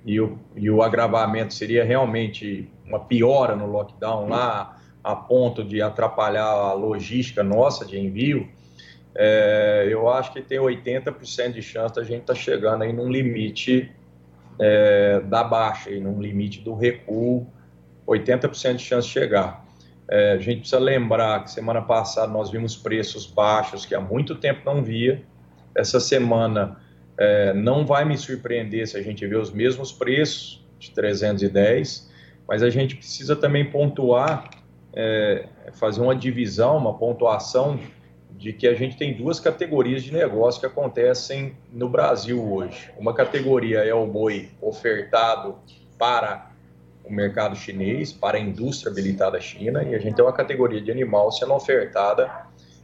e 0.03 0.19
o, 0.19 0.39
e 0.55 0.69
o 0.71 0.81
agravamento 0.81 1.53
seria 1.53 1.83
realmente 1.83 2.67
uma 2.85 2.99
piora 2.99 3.55
no 3.55 3.67
lockdown 3.67 4.27
lá, 4.27 4.81
a 5.03 5.15
ponto 5.15 5.63
de 5.63 5.81
atrapalhar 5.81 6.47
a 6.47 6.73
logística 6.73 7.43
nossa 7.43 7.85
de 7.85 7.99
envio, 7.99 8.49
é, 9.15 9.87
eu 9.89 10.09
acho 10.09 10.33
que 10.33 10.41
tem 10.41 10.57
80% 10.57 11.51
de 11.51 11.61
chance 11.61 11.95
da 11.95 12.03
gente 12.03 12.21
estar 12.21 12.33
tá 12.33 12.39
chegando 12.39 12.83
aí 12.83 12.91
num 12.91 13.11
limite 13.11 13.91
é, 14.59 15.19
da 15.21 15.43
baixa, 15.43 15.89
aí, 15.89 15.99
num 15.99 16.19
limite 16.19 16.61
do 16.61 16.73
recuo, 16.73 17.47
80% 18.07 18.75
de 18.75 18.83
chance 18.83 19.07
de 19.07 19.13
chegar. 19.13 19.65
É, 20.09 20.31
a 20.33 20.37
gente 20.37 20.61
precisa 20.61 20.79
lembrar 20.79 21.43
que 21.43 21.51
semana 21.51 21.81
passada 21.81 22.31
nós 22.31 22.49
vimos 22.49 22.75
preços 22.75 23.27
baixos 23.27 23.85
que 23.85 23.93
há 23.93 24.01
muito 24.01 24.35
tempo 24.35 24.61
não 24.65 24.83
via. 24.83 25.23
Essa 25.75 25.99
semana 25.99 26.77
é, 27.17 27.53
não 27.53 27.85
vai 27.85 28.05
me 28.05 28.17
surpreender 28.17 28.87
se 28.87 28.97
a 28.97 29.01
gente 29.01 29.25
ver 29.27 29.37
os 29.37 29.51
mesmos 29.51 29.91
preços 29.91 30.65
de 30.79 30.91
310, 30.91 32.09
mas 32.47 32.63
a 32.63 32.69
gente 32.69 32.95
precisa 32.95 33.35
também 33.35 33.69
pontuar, 33.69 34.49
é, 34.93 35.45
fazer 35.73 36.01
uma 36.01 36.15
divisão, 36.15 36.77
uma 36.77 36.97
pontuação 36.97 37.79
de 38.31 38.53
que 38.53 38.67
a 38.67 38.73
gente 38.73 38.95
tem 38.95 39.13
duas 39.13 39.39
categorias 39.39 40.01
de 40.01 40.13
negócio 40.13 40.61
que 40.61 40.65
acontecem 40.65 41.57
no 41.73 41.89
Brasil 41.89 42.41
hoje. 42.41 42.89
Uma 42.97 43.13
categoria 43.13 43.79
é 43.79 43.93
o 43.93 44.07
boi 44.07 44.49
ofertado 44.61 45.57
para 45.97 46.49
o 47.03 47.11
mercado 47.11 47.55
chinês, 47.55 48.13
para 48.13 48.37
a 48.37 48.39
indústria 48.39 48.91
habilitada 48.91 49.41
China, 49.41 49.83
e 49.83 49.93
a 49.93 49.99
gente 49.99 50.15
tem 50.15 50.23
uma 50.23 50.31
categoria 50.31 50.79
de 50.79 50.89
animal 50.89 51.31
sendo 51.31 51.53
ofertada 51.53 52.31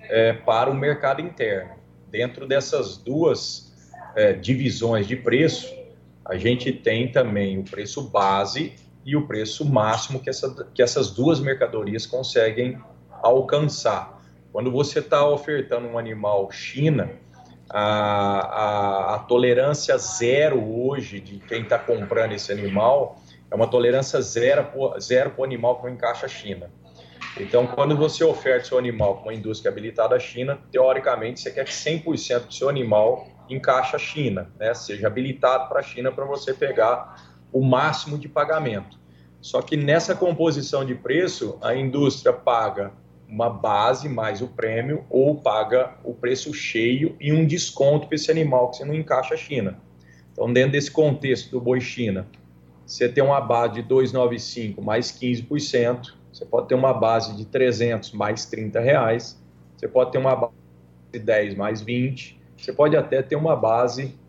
é, 0.01 0.33
para 0.33 0.69
o 0.69 0.73
mercado 0.73 1.21
interno. 1.21 1.74
Dentro 2.15 2.47
dessas 2.47 2.95
duas 2.95 3.73
é, 4.15 4.31
divisões 4.31 5.05
de 5.05 5.17
preço, 5.17 5.75
a 6.23 6.37
gente 6.37 6.71
tem 6.71 7.11
também 7.11 7.59
o 7.59 7.63
preço 7.65 8.03
base 8.03 8.73
e 9.03 9.17
o 9.17 9.27
preço 9.27 9.65
máximo 9.65 10.21
que, 10.21 10.29
essa, 10.29 10.65
que 10.73 10.81
essas 10.81 11.11
duas 11.11 11.41
mercadorias 11.41 12.05
conseguem 12.05 12.81
alcançar. 13.21 14.23
Quando 14.53 14.71
você 14.71 14.99
está 14.99 15.27
ofertando 15.27 15.89
um 15.89 15.97
animal 15.97 16.49
China, 16.53 17.11
a, 17.69 17.81
a, 17.81 19.15
a, 19.15 19.19
tolerância 19.19 19.97
zero 19.97 20.63
hoje 20.73 21.19
de 21.19 21.39
quem 21.39 21.63
está 21.63 21.77
comprando 21.77 22.31
esse 22.31 22.49
animal 22.49 23.19
é 23.51 23.55
uma 23.55 23.67
tolerância 23.67 24.21
zero 24.21 24.63
para 24.63 25.41
o 25.41 25.43
animal 25.43 25.81
que 25.81 25.83
não 25.87 25.93
encaixa 25.93 26.29
China. 26.29 26.71
Então, 27.37 27.67
quando 27.67 27.97
você 27.97 28.23
oferta 28.23 28.65
seu 28.65 28.77
animal 28.77 29.15
para 29.15 29.23
uma 29.23 29.33
indústria 29.33 29.69
habilitada 29.69 30.15
à 30.15 30.19
China, 30.19 30.57
teoricamente 30.71 31.41
você 31.41 31.51
quer 31.51 31.65
que 31.65 31.71
100% 31.71 32.47
do 32.47 32.53
seu 32.53 32.69
animal 32.69 33.27
encaixe 33.49 33.95
a 33.95 33.99
China, 33.99 34.49
né? 34.57 34.73
seja 34.73 35.07
habilitado 35.07 35.67
para 35.67 35.81
a 35.81 35.83
China 35.83 36.11
para 36.11 36.23
você 36.23 36.53
pegar 36.53 37.35
o 37.51 37.61
máximo 37.61 38.17
de 38.17 38.29
pagamento. 38.29 38.97
Só 39.41 39.61
que 39.61 39.75
nessa 39.75 40.15
composição 40.15 40.85
de 40.85 40.95
preço, 40.95 41.57
a 41.61 41.75
indústria 41.75 42.31
paga 42.31 42.93
uma 43.27 43.49
base 43.49 44.07
mais 44.07 44.41
o 44.41 44.47
prêmio 44.47 45.05
ou 45.09 45.35
paga 45.35 45.95
o 46.03 46.13
preço 46.13 46.53
cheio 46.53 47.15
e 47.19 47.33
um 47.33 47.45
desconto 47.45 48.07
para 48.07 48.15
esse 48.15 48.31
animal 48.31 48.69
que 48.69 48.77
você 48.77 48.85
não 48.85 48.93
encaixa 48.93 49.33
a 49.33 49.37
China. 49.37 49.77
Então, 50.31 50.51
dentro 50.51 50.71
desse 50.71 50.89
contexto 50.89 51.51
do 51.51 51.59
boi 51.59 51.81
China, 51.81 52.27
você 52.85 53.09
tem 53.09 53.23
uma 53.23 53.41
base 53.41 53.75
de 53.75 53.81
295 53.83 54.81
mais 54.81 55.11
15%, 55.11 56.13
você 56.35 56.45
pode 56.45 56.67
ter 56.67 56.75
uma 56.75 56.93
base 56.93 57.33
de 57.33 57.45
300 57.45 58.11
mais 58.11 58.45
30 58.45 58.81
reais, 58.81 59.41
você 59.77 59.87
pode 59.87 60.11
ter 60.11 60.17
uma 60.17 60.35
base 60.35 60.53
de 61.13 61.19
10 61.19 61.55
mais 61.55 61.81
20, 61.81 62.37
você 62.57 62.73
pode 62.73 62.97
até 62.97 63.21
ter 63.21 63.37
uma 63.37 63.55
base 63.55 64.19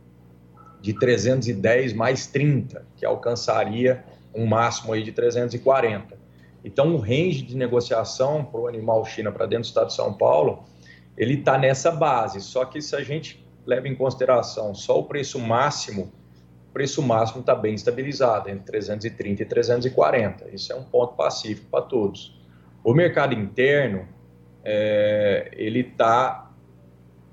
de 0.80 0.94
310 0.94 1.92
mais 1.94 2.28
30, 2.28 2.86
que 2.94 3.04
alcançaria 3.04 4.04
um 4.32 4.46
máximo 4.46 4.92
aí 4.92 5.02
de 5.02 5.10
340. 5.10 6.16
Então, 6.64 6.94
o 6.94 6.96
range 6.96 7.42
de 7.42 7.56
negociação 7.56 8.44
para 8.44 8.60
o 8.60 8.68
animal 8.68 9.04
China 9.04 9.32
para 9.32 9.46
dentro 9.46 9.64
do 9.64 9.66
estado 9.66 9.88
de 9.88 9.94
São 9.94 10.12
Paulo, 10.12 10.62
ele 11.18 11.34
está 11.34 11.58
nessa 11.58 11.90
base. 11.90 12.40
Só 12.40 12.64
que 12.64 12.80
se 12.80 12.94
a 12.94 13.02
gente 13.02 13.44
leva 13.66 13.88
em 13.88 13.96
consideração 13.96 14.76
só 14.76 15.00
o 15.00 15.04
preço 15.04 15.40
máximo, 15.40 16.12
preço 16.76 17.00
máximo 17.00 17.40
está 17.40 17.54
bem 17.54 17.74
estabilizado, 17.74 18.50
entre 18.50 18.66
330 18.66 19.42
e 19.42 19.46
340. 19.46 20.50
Isso 20.52 20.70
é 20.74 20.76
um 20.76 20.82
ponto 20.82 21.14
pacífico 21.14 21.68
para 21.70 21.80
todos. 21.80 22.38
O 22.84 22.92
mercado 22.92 23.32
interno, 23.32 24.06
é, 24.62 25.50
ele 25.54 25.80
está 25.80 26.52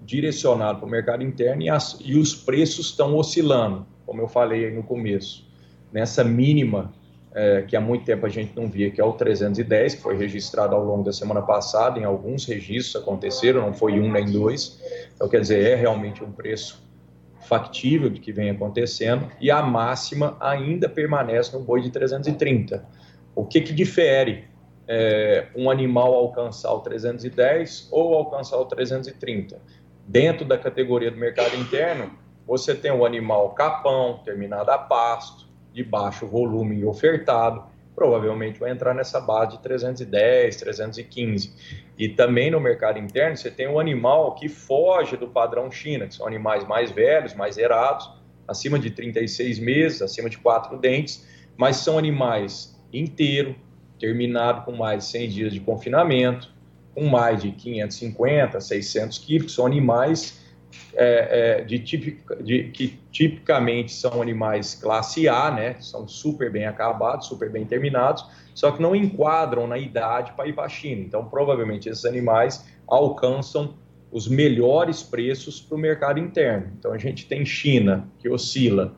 direcionado 0.01 0.79
para 0.79 0.87
o 0.87 0.89
mercado 0.89 1.23
interno 1.23 1.61
e, 1.61 1.69
as, 1.69 1.99
e 1.99 2.17
os 2.17 2.33
preços 2.33 2.85
estão 2.85 3.17
oscilando, 3.17 3.85
como 4.05 4.21
eu 4.21 4.29
falei 4.29 4.71
no 4.71 4.81
começo, 4.81 5.45
nessa 5.91 6.23
mínima 6.23 6.93
é, 7.35 7.63
que 7.63 7.75
há 7.75 7.81
muito 7.81 8.05
tempo 8.05 8.25
a 8.25 8.29
gente 8.29 8.55
não 8.55 8.69
via, 8.69 8.91
que 8.91 9.01
é 9.01 9.03
o 9.03 9.11
310, 9.11 9.95
que 9.95 10.01
foi 10.01 10.15
registrado 10.15 10.73
ao 10.73 10.85
longo 10.85 11.03
da 11.03 11.11
semana 11.11 11.41
passada, 11.41 11.99
em 11.99 12.05
alguns 12.05 12.45
registros 12.45 12.95
aconteceram, 13.03 13.59
não 13.59 13.73
foi 13.73 13.99
um 13.99 14.09
nem 14.09 14.31
dois. 14.31 14.81
Então, 15.13 15.27
quer 15.27 15.41
dizer, 15.41 15.69
é 15.69 15.75
realmente 15.75 16.23
um 16.23 16.31
preço 16.31 16.81
factível 17.43 18.09
de 18.09 18.19
que 18.19 18.31
vem 18.31 18.49
acontecendo, 18.49 19.29
e 19.39 19.51
a 19.51 19.61
máxima 19.61 20.37
ainda 20.39 20.89
permanece 20.89 21.55
no 21.57 21.63
boi 21.63 21.81
de 21.81 21.89
330. 21.89 22.85
O 23.35 23.45
que, 23.45 23.61
que 23.61 23.73
difere 23.73 24.45
é, 24.87 25.47
um 25.55 25.69
animal 25.69 26.13
alcançar 26.13 26.71
o 26.73 26.79
310 26.79 27.89
ou 27.91 28.13
alcançar 28.15 28.57
o 28.57 28.65
330? 28.65 29.59
Dentro 30.05 30.45
da 30.45 30.57
categoria 30.57 31.09
do 31.09 31.17
mercado 31.17 31.55
interno, 31.55 32.11
você 32.45 32.75
tem 32.75 32.91
o 32.91 33.05
animal 33.05 33.51
capão, 33.51 34.21
terminado 34.23 34.69
a 34.69 34.77
pasto, 34.77 35.47
de 35.71 35.83
baixo 35.83 36.27
volume 36.27 36.85
ofertado, 36.85 37.63
provavelmente 37.95 38.59
vai 38.59 38.71
entrar 38.71 38.93
nessa 38.93 39.19
base 39.19 39.51
de 39.51 39.63
310, 39.63 40.55
315. 40.57 41.53
E 41.97 42.09
também 42.09 42.49
no 42.49 42.59
mercado 42.59 42.97
interno, 42.99 43.37
você 43.37 43.51
tem 43.51 43.67
um 43.67 43.79
animal 43.79 44.35
que 44.35 44.49
foge 44.49 45.15
do 45.15 45.27
padrão 45.27 45.71
China, 45.71 46.07
que 46.07 46.15
são 46.15 46.27
animais 46.27 46.65
mais 46.67 46.91
velhos, 46.91 47.33
mais 47.33 47.57
erados, 47.57 48.09
acima 48.47 48.79
de 48.79 48.89
36 48.89 49.59
meses, 49.59 50.01
acima 50.01 50.29
de 50.29 50.37
quatro 50.37 50.77
dentes, 50.77 51.27
mas 51.55 51.77
são 51.77 51.97
animais 51.97 52.75
inteiro, 52.91 53.55
terminado 53.99 54.65
com 54.65 54.71
mais 54.73 55.05
de 55.05 55.09
100 55.11 55.29
dias 55.29 55.53
de 55.53 55.59
confinamento, 55.59 56.51
com 56.93 57.05
mais 57.05 57.41
de 57.41 57.51
550, 57.51 58.59
600 58.59 59.17
quilos, 59.19 59.53
são 59.53 59.65
animais 59.65 60.42
é, 60.95 61.59
é, 61.59 61.63
de, 61.63 61.79
de, 61.79 62.63
que 62.65 62.99
tipicamente 63.11 63.91
são 63.91 64.21
animais 64.21 64.75
classe 64.75 65.27
A, 65.27 65.49
né? 65.49 65.75
São 65.79 66.07
super 66.07 66.51
bem 66.51 66.65
acabados, 66.65 67.27
super 67.27 67.49
bem 67.49 67.65
terminados, 67.65 68.25
só 68.53 68.71
que 68.71 68.81
não 68.81 68.95
enquadram 68.95 69.67
na 69.67 69.77
idade 69.77 70.33
para 70.33 70.47
ir 70.47 70.53
para 70.53 70.65
a 70.65 70.69
China. 70.69 71.01
Então, 71.01 71.25
provavelmente 71.25 71.89
esses 71.89 72.05
animais 72.05 72.65
alcançam 72.87 73.75
os 74.11 74.27
melhores 74.27 75.01
preços 75.01 75.59
para 75.59 75.75
o 75.75 75.79
mercado 75.79 76.19
interno. 76.19 76.71
Então, 76.77 76.93
a 76.93 76.97
gente 76.97 77.25
tem 77.25 77.43
China 77.43 78.07
que 78.19 78.29
oscila 78.29 78.93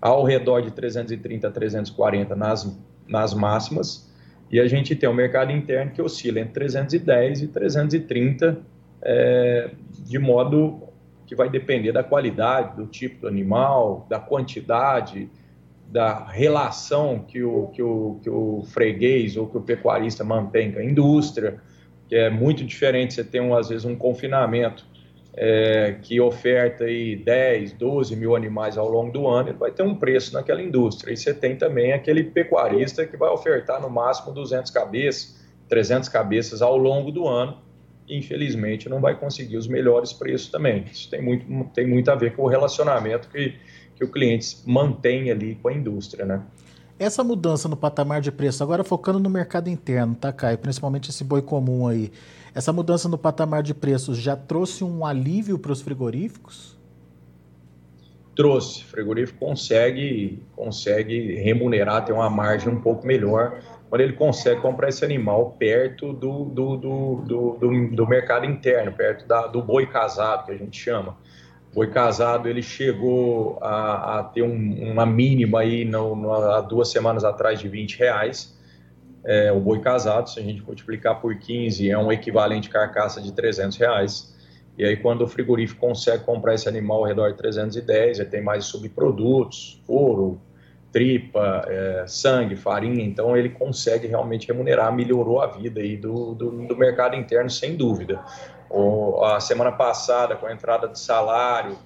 ao 0.00 0.24
redor 0.24 0.60
de 0.60 0.72
330 0.72 1.46
a 1.46 1.50
340 1.50 2.34
nas, 2.34 2.78
nas 3.06 3.34
máximas, 3.34 4.08
e 4.50 4.58
a 4.58 4.66
gente 4.66 4.96
tem 4.96 5.08
o 5.08 5.14
mercado 5.14 5.52
interno 5.52 5.92
que 5.92 6.00
oscila 6.00 6.40
entre 6.40 6.54
310 6.54 7.42
e 7.42 7.48
330 7.48 8.58
é, 9.02 9.70
de 10.00 10.18
modo 10.18 10.87
que 11.28 11.36
vai 11.36 11.50
depender 11.50 11.92
da 11.92 12.02
qualidade, 12.02 12.74
do 12.74 12.86
tipo 12.86 13.20
do 13.20 13.28
animal, 13.28 14.06
da 14.08 14.18
quantidade, 14.18 15.30
da 15.86 16.24
relação 16.24 17.18
que 17.18 17.42
o, 17.42 17.66
que 17.68 17.82
o, 17.82 18.18
que 18.22 18.30
o 18.30 18.62
freguês 18.64 19.36
ou 19.36 19.46
que 19.46 19.58
o 19.58 19.60
pecuarista 19.60 20.24
mantém 20.24 20.72
com 20.72 20.78
a 20.78 20.84
indústria, 20.84 21.60
que 22.08 22.16
é 22.16 22.30
muito 22.30 22.64
diferente 22.64 23.12
você 23.12 23.22
ter, 23.22 23.40
um, 23.40 23.54
às 23.54 23.68
vezes, 23.68 23.84
um 23.84 23.94
confinamento 23.94 24.86
é, 25.34 25.96
que 26.02 26.18
oferta 26.18 26.84
aí 26.84 27.14
10, 27.14 27.74
12 27.74 28.16
mil 28.16 28.34
animais 28.34 28.78
ao 28.78 28.88
longo 28.88 29.12
do 29.12 29.28
ano, 29.28 29.50
ele 29.50 29.58
vai 29.58 29.70
ter 29.70 29.82
um 29.82 29.94
preço 29.94 30.32
naquela 30.32 30.62
indústria. 30.62 31.12
E 31.12 31.16
você 31.16 31.34
tem 31.34 31.56
também 31.56 31.92
aquele 31.92 32.24
pecuarista 32.24 33.06
que 33.06 33.18
vai 33.18 33.28
ofertar 33.28 33.82
no 33.82 33.90
máximo 33.90 34.32
200 34.32 34.70
cabeças, 34.70 35.38
300 35.68 36.08
cabeças 36.08 36.62
ao 36.62 36.78
longo 36.78 37.12
do 37.12 37.28
ano, 37.28 37.67
infelizmente 38.08 38.88
não 38.88 39.00
vai 39.00 39.18
conseguir 39.18 39.56
os 39.56 39.66
melhores 39.66 40.12
preços 40.12 40.48
também. 40.48 40.84
Isso 40.90 41.10
tem 41.10 41.22
muito, 41.22 41.70
tem 41.72 41.86
muito 41.86 42.10
a 42.10 42.14
ver 42.14 42.34
com 42.34 42.42
o 42.42 42.48
relacionamento 42.48 43.28
que, 43.28 43.54
que 43.94 44.04
o 44.04 44.10
cliente 44.10 44.58
mantém 44.66 45.30
ali 45.30 45.56
com 45.56 45.68
a 45.68 45.72
indústria, 45.72 46.24
né? 46.24 46.42
Essa 46.98 47.22
mudança 47.22 47.68
no 47.68 47.76
patamar 47.76 48.20
de 48.20 48.32
preço, 48.32 48.60
agora 48.62 48.82
focando 48.82 49.20
no 49.20 49.30
mercado 49.30 49.68
interno, 49.68 50.16
tá, 50.16 50.32
Caio? 50.32 50.58
Principalmente 50.58 51.10
esse 51.10 51.22
boi 51.22 51.40
comum 51.40 51.86
aí. 51.86 52.10
Essa 52.52 52.72
mudança 52.72 53.08
no 53.08 53.16
patamar 53.16 53.62
de 53.62 53.72
preços 53.72 54.18
já 54.18 54.34
trouxe 54.34 54.82
um 54.82 55.06
alívio 55.06 55.60
para 55.60 55.70
os 55.70 55.80
frigoríficos? 55.80 56.76
Trouxe. 58.34 58.82
O 58.82 58.86
frigorífico 58.86 59.38
consegue, 59.38 60.42
consegue 60.56 61.36
remunerar, 61.36 62.04
ter 62.04 62.12
uma 62.12 62.28
margem 62.28 62.68
um 62.68 62.80
pouco 62.80 63.06
melhor 63.06 63.60
quando 63.88 64.02
ele 64.02 64.12
consegue 64.12 64.60
comprar 64.60 64.88
esse 64.88 65.04
animal 65.04 65.52
perto 65.58 66.12
do, 66.12 66.44
do, 66.44 66.76
do, 66.76 67.14
do, 67.58 67.88
do 67.88 68.06
mercado 68.06 68.44
interno, 68.44 68.92
perto 68.92 69.26
da, 69.26 69.46
do 69.46 69.62
boi 69.62 69.86
casado, 69.86 70.44
que 70.44 70.52
a 70.52 70.56
gente 70.56 70.78
chama. 70.78 71.16
O 71.72 71.74
boi 71.76 71.90
casado, 71.90 72.48
ele 72.48 72.62
chegou 72.62 73.58
a, 73.62 74.18
a 74.18 74.24
ter 74.24 74.42
um, 74.42 74.92
uma 74.92 75.06
mínima 75.06 75.60
aí 75.60 75.84
no, 75.84 76.14
no, 76.14 76.32
há 76.32 76.60
duas 76.60 76.90
semanas 76.90 77.24
atrás 77.24 77.60
de 77.60 77.68
20 77.68 77.98
reais. 77.98 78.58
É, 79.24 79.52
o 79.52 79.60
boi 79.60 79.80
casado, 79.80 80.28
se 80.28 80.38
a 80.38 80.42
gente 80.42 80.62
multiplicar 80.62 81.20
por 81.20 81.38
15, 81.38 81.90
é 81.90 81.98
um 81.98 82.12
equivalente 82.12 82.68
carcaça 82.68 83.20
de 83.20 83.32
300 83.32 83.76
reais. 83.78 84.36
E 84.76 84.84
aí, 84.84 84.96
quando 84.96 85.22
o 85.22 85.26
frigorífico 85.26 85.80
consegue 85.80 86.24
comprar 86.24 86.54
esse 86.54 86.68
animal 86.68 86.98
ao 86.98 87.04
redor 87.04 87.30
de 87.30 87.38
310, 87.38 88.20
ele 88.20 88.28
tem 88.28 88.42
mais 88.42 88.66
subprodutos, 88.66 89.82
ouro, 89.88 90.40
tripa, 90.92 91.64
é, 91.68 92.04
sangue, 92.06 92.56
farinha, 92.56 93.04
então 93.04 93.36
ele 93.36 93.50
consegue 93.50 94.06
realmente 94.06 94.46
remunerar, 94.48 94.92
melhorou 94.92 95.40
a 95.40 95.46
vida 95.46 95.80
aí 95.80 95.96
do, 95.96 96.34
do, 96.34 96.50
do 96.66 96.76
mercado 96.76 97.14
interno, 97.14 97.50
sem 97.50 97.76
dúvida. 97.76 98.20
O, 98.70 99.22
a 99.24 99.40
semana 99.40 99.72
passada, 99.72 100.36
com 100.36 100.46
a 100.46 100.52
entrada 100.52 100.88
de 100.88 100.98
salário, 100.98 101.76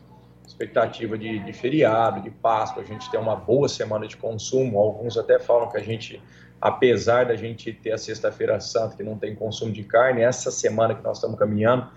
expectativa 0.46 1.16
de, 1.16 1.38
de, 1.40 1.52
feriado, 1.52 2.20
de 2.20 2.30
Páscoa, 2.30 2.82
a 2.82 2.86
gente 2.86 3.10
tem 3.10 3.18
uma 3.18 3.36
boa 3.36 3.68
semana 3.68 4.06
de 4.06 4.16
consumo. 4.16 4.78
Alguns 4.78 5.16
até 5.16 5.38
falam 5.38 5.68
que 5.70 5.76
a 5.76 5.82
gente, 5.82 6.20
apesar 6.60 7.26
da 7.26 7.36
gente 7.36 7.72
ter 7.72 7.92
a 7.92 7.98
Sexta-feira 7.98 8.60
Santa, 8.60 8.96
que 8.96 9.02
não 9.02 9.16
tem 9.16 9.34
consumo 9.34 9.72
de 9.72 9.82
carne, 9.82 10.22
essa 10.22 10.50
semana 10.50 10.94
que 10.94 11.02
nós 11.02 11.18
estamos 11.18 11.38
caminhando, 11.38 11.88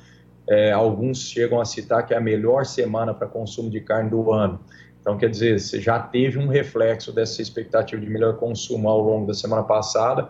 é, 0.48 0.72
alguns 0.72 1.28
chegam 1.28 1.60
a 1.60 1.66
citar 1.66 2.06
que 2.06 2.14
é 2.14 2.18
a 2.18 2.22
melhor 2.22 2.66
semana 2.66 3.14
para 3.14 3.28
consumo 3.28 3.70
de 3.70 3.82
carne 3.82 4.10
do 4.10 4.32
ano. 4.32 4.60
Então, 5.06 5.20
quer 5.20 5.30
dizer, 5.30 5.60
você 5.60 5.80
já 5.80 6.00
teve 6.00 6.40
um 6.40 6.48
reflexo 6.48 7.14
dessa 7.14 7.40
expectativa 7.40 8.02
de 8.02 8.10
melhor 8.10 8.38
consumo 8.38 8.90
ao 8.90 9.00
longo 9.00 9.28
da 9.28 9.36
semana 9.36 9.62
passada, 9.62 10.30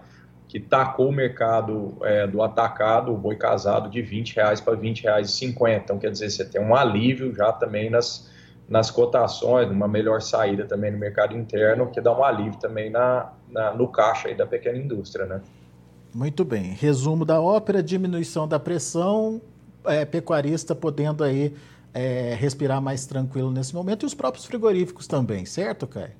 que 0.49 0.59
tacou 0.59 1.07
o 1.07 1.11
mercado 1.13 1.95
é, 2.01 2.27
do 2.27 2.41
atacado, 2.41 3.13
o 3.13 3.17
boi 3.17 3.37
casado, 3.37 3.89
de 3.89 4.01
20 4.01 4.35
reais 4.35 4.59
para 4.59 4.75
20 4.75 5.03
reais 5.03 5.29
e 5.29 5.31
50. 5.31 5.81
Então, 5.85 5.97
quer 5.97 6.11
dizer, 6.11 6.29
você 6.29 6.43
tem 6.43 6.61
um 6.61 6.75
alívio 6.75 7.33
já 7.33 7.53
também 7.53 7.89
nas, 7.89 8.29
nas 8.67 8.91
cotações, 8.91 9.71
uma 9.71 9.87
melhor 9.87 10.21
saída 10.21 10.65
também 10.65 10.91
no 10.91 10.97
mercado 10.97 11.33
interno, 11.37 11.89
que 11.89 12.01
dá 12.01 12.11
um 12.11 12.21
alívio 12.21 12.59
também 12.59 12.89
na, 12.89 13.31
na 13.49 13.73
no 13.73 13.87
caixa 13.87 14.35
da 14.35 14.45
pequena 14.45 14.77
indústria, 14.77 15.25
né? 15.25 15.39
Muito 16.13 16.43
bem. 16.43 16.73
Resumo 16.73 17.23
da 17.23 17.39
ópera, 17.39 17.81
diminuição 17.81 18.45
da 18.45 18.59
pressão, 18.59 19.41
é, 19.85 20.03
pecuarista 20.03 20.75
podendo 20.75 21.23
aí 21.23 21.55
é, 21.95 22.35
respirar 22.37 22.81
mais 22.81 23.05
tranquilo 23.05 23.49
nesse 23.49 23.73
momento 23.73 24.03
e 24.03 24.05
os 24.05 24.13
próprios 24.13 24.45
frigoríficos 24.45 25.07
também, 25.07 25.45
certo, 25.45 25.87
Caio? 25.87 26.11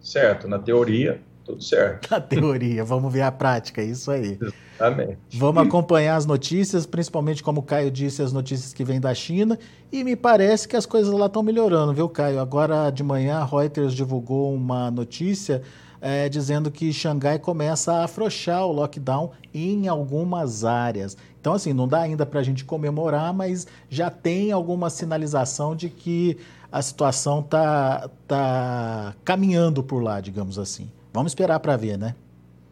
Certo, 0.00 0.48
na 0.48 0.58
teoria, 0.58 1.20
tudo 1.44 1.62
certo. 1.62 2.10
Na 2.10 2.18
teoria, 2.18 2.82
vamos 2.82 3.12
ver 3.12 3.20
a 3.20 3.30
prática, 3.30 3.82
isso 3.82 4.10
aí. 4.10 4.38
Exatamente. 4.40 5.18
Vamos 5.34 5.62
acompanhar 5.62 6.16
as 6.16 6.24
notícias, 6.24 6.86
principalmente 6.86 7.42
como 7.42 7.60
o 7.60 7.62
Caio 7.62 7.90
disse, 7.90 8.22
as 8.22 8.32
notícias 8.32 8.72
que 8.72 8.82
vêm 8.82 8.98
da 8.98 9.12
China, 9.12 9.58
e 9.92 10.02
me 10.02 10.16
parece 10.16 10.66
que 10.66 10.74
as 10.74 10.86
coisas 10.86 11.12
lá 11.12 11.26
estão 11.26 11.42
melhorando, 11.42 11.92
viu, 11.92 12.08
Caio? 12.08 12.40
Agora 12.40 12.88
de 12.90 13.02
manhã 13.02 13.40
a 13.40 13.44
Reuters 13.44 13.92
divulgou 13.92 14.54
uma 14.54 14.90
notícia 14.90 15.60
é, 16.00 16.28
dizendo 16.28 16.70
que 16.70 16.92
Xangai 16.92 17.38
começa 17.38 17.92
a 17.92 18.04
afrouxar 18.04 18.64
o 18.64 18.72
lockdown 18.72 19.32
em 19.52 19.88
algumas 19.88 20.64
áreas. 20.64 21.16
Então, 21.48 21.56
assim, 21.56 21.72
não 21.72 21.88
dá 21.88 22.00
ainda 22.00 22.26
para 22.26 22.40
a 22.40 22.42
gente 22.42 22.62
comemorar, 22.62 23.32
mas 23.32 23.66
já 23.88 24.10
tem 24.10 24.52
alguma 24.52 24.90
sinalização 24.90 25.74
de 25.74 25.88
que 25.88 26.36
a 26.70 26.82
situação 26.82 27.40
está 27.40 28.10
tá 28.26 29.14
caminhando 29.24 29.82
por 29.82 30.02
lá, 30.02 30.20
digamos 30.20 30.58
assim. 30.58 30.90
Vamos 31.10 31.30
esperar 31.32 31.58
para 31.60 31.74
ver, 31.74 31.96
né? 31.96 32.14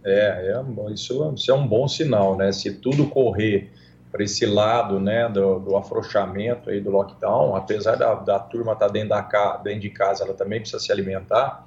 É, 0.05 0.53
é 0.53 0.93
isso, 0.93 1.33
isso, 1.35 1.51
é 1.51 1.55
um 1.55 1.67
bom 1.67 1.89
sinal, 1.89 2.37
né? 2.37 2.53
Se 2.53 2.71
tudo 2.71 3.07
correr 3.07 3.73
para 4.13 4.23
esse 4.23 4.45
lado, 4.45 5.01
né, 5.01 5.27
do, 5.27 5.59
do, 5.59 5.75
afrouxamento 5.75 6.69
aí 6.69 6.79
do 6.79 6.91
lockdown, 6.91 7.57
apesar 7.57 7.97
da, 7.97 8.13
da 8.13 8.39
turma 8.39 8.75
estar 8.75 8.89
tá 8.89 8.93
dentro, 8.93 9.09
da, 9.09 9.57
dentro 9.57 9.81
de 9.81 9.89
casa, 9.89 10.23
ela 10.23 10.35
também 10.35 10.61
precisa 10.61 10.83
se 10.83 10.93
alimentar 10.93 11.67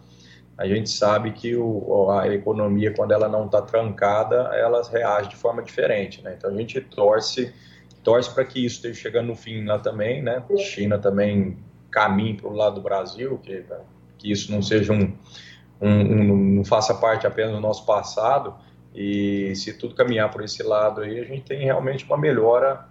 a 0.60 0.68
gente 0.68 0.89
sabe 0.89 1.32
que 1.32 1.56
o, 1.56 2.12
a 2.12 2.28
economia, 2.28 2.94
quando 2.94 3.13
ela 3.13 3.30
não 3.30 3.45
está 3.45 3.62
trancada, 3.62 4.52
ela 4.54 4.84
reage 4.84 5.30
de 5.30 5.38
forma 5.38 5.63
diferente, 5.63 6.22
né? 6.22 6.36
Então 6.38 6.50
a 6.50 6.54
gente 6.54 6.82
torce, 6.82 7.54
torce 8.04 8.34
para 8.34 8.43
que 8.43 8.65
isso 8.65 8.76
esteja 8.76 9.00
chegando 9.00 9.28
no 9.28 9.36
fim 9.36 9.63
lá 9.63 9.80
também, 9.80 10.22
né? 10.22 10.43
China 10.58 11.00
também 11.00 11.58
caminhe 11.89 12.34
para 12.34 12.50
o 12.50 12.54
lado 12.54 12.76
do 12.76 12.82
Brasil, 12.82 13.38
que, 13.41 13.63
que 14.17 14.30
isso 14.30 14.52
não 14.52 14.62
seja 14.62 14.91
um, 14.91 15.15
um, 15.80 15.89
um, 15.89 16.38
não 16.56 16.65
faça 16.65 16.93
parte 16.93 17.26
apenas 17.26 17.54
do 17.54 17.62
nosso 17.62 17.86
passado, 17.86 18.54
e 18.93 19.56
se 19.56 19.74
tudo 19.78 19.95
caminhar 19.95 20.30
por 20.30 20.43
esse 20.43 20.62
lado 20.62 21.00
aí, 21.00 21.22
a 21.22 21.24
gente 21.24 21.43
tem 21.43 21.63
realmente 21.63 22.04
uma 22.04 22.17
melhora 22.17 22.86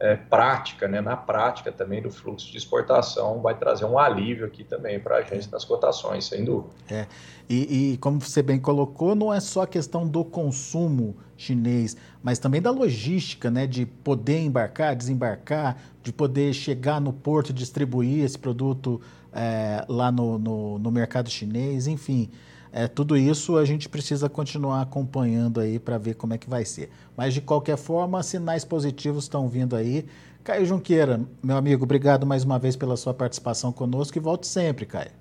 é, 0.00 0.16
prática, 0.16 0.88
né, 0.88 1.00
na 1.00 1.16
prática 1.16 1.70
também 1.70 2.02
do 2.02 2.10
fluxo 2.10 2.50
de 2.50 2.58
exportação, 2.58 3.40
vai 3.40 3.56
trazer 3.56 3.84
um 3.84 3.98
alívio 3.98 4.46
aqui 4.46 4.64
também 4.64 4.98
para 4.98 5.16
a 5.18 5.22
gente 5.22 5.50
nas 5.50 5.64
cotações, 5.64 6.26
sem 6.26 6.44
dúvida. 6.44 6.72
É. 6.90 7.06
E, 7.48 7.92
e, 7.92 7.96
como 7.98 8.20
você 8.20 8.42
bem 8.42 8.58
colocou, 8.58 9.14
não 9.14 9.32
é 9.32 9.38
só 9.38 9.62
a 9.62 9.66
questão 9.66 10.06
do 10.06 10.24
consumo 10.24 11.16
chinês, 11.36 11.96
mas 12.22 12.38
também 12.38 12.60
da 12.60 12.70
logística, 12.70 13.50
né, 13.50 13.66
de 13.66 13.86
poder 13.86 14.40
embarcar, 14.40 14.96
desembarcar, 14.96 15.76
de 16.02 16.12
poder 16.12 16.52
chegar 16.54 17.00
no 17.00 17.12
porto 17.12 17.50
e 17.50 17.52
distribuir 17.52 18.24
esse 18.24 18.38
produto 18.38 19.00
é, 19.32 19.84
lá 19.88 20.10
no, 20.10 20.38
no, 20.38 20.78
no 20.78 20.90
mercado 20.90 21.28
chinês, 21.28 21.86
enfim. 21.86 22.30
É, 22.76 22.88
tudo 22.88 23.16
isso 23.16 23.56
a 23.56 23.64
gente 23.64 23.88
precisa 23.88 24.28
continuar 24.28 24.82
acompanhando 24.82 25.60
aí 25.60 25.78
para 25.78 25.96
ver 25.96 26.14
como 26.14 26.34
é 26.34 26.38
que 26.38 26.50
vai 26.50 26.64
ser. 26.64 26.90
Mas 27.16 27.32
de 27.32 27.40
qualquer 27.40 27.76
forma, 27.76 28.20
sinais 28.20 28.64
positivos 28.64 29.24
estão 29.24 29.48
vindo 29.48 29.76
aí. 29.76 30.04
Caio 30.42 30.66
Junqueira, 30.66 31.20
meu 31.40 31.56
amigo, 31.56 31.84
obrigado 31.84 32.26
mais 32.26 32.42
uma 32.42 32.58
vez 32.58 32.74
pela 32.74 32.96
sua 32.96 33.14
participação 33.14 33.72
conosco 33.72 34.18
e 34.18 34.20
volte 34.20 34.48
sempre, 34.48 34.84
Caio. 34.86 35.12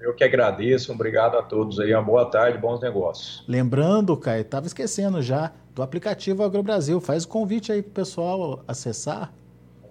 Eu 0.00 0.12
que 0.12 0.24
agradeço, 0.24 0.90
obrigado 0.90 1.38
a 1.38 1.42
todos 1.42 1.78
aí, 1.78 1.94
uma 1.94 2.02
boa 2.02 2.26
tarde, 2.26 2.58
bons 2.58 2.80
negócios. 2.80 3.44
Lembrando, 3.46 4.16
Caio, 4.16 4.40
estava 4.40 4.66
esquecendo 4.66 5.22
já 5.22 5.52
do 5.76 5.84
aplicativo 5.84 6.42
AgroBrasil, 6.42 7.00
faz 7.00 7.22
o 7.22 7.28
convite 7.28 7.70
aí 7.70 7.80
para 7.80 7.90
o 7.90 7.94
pessoal 7.94 8.64
acessar. 8.66 9.32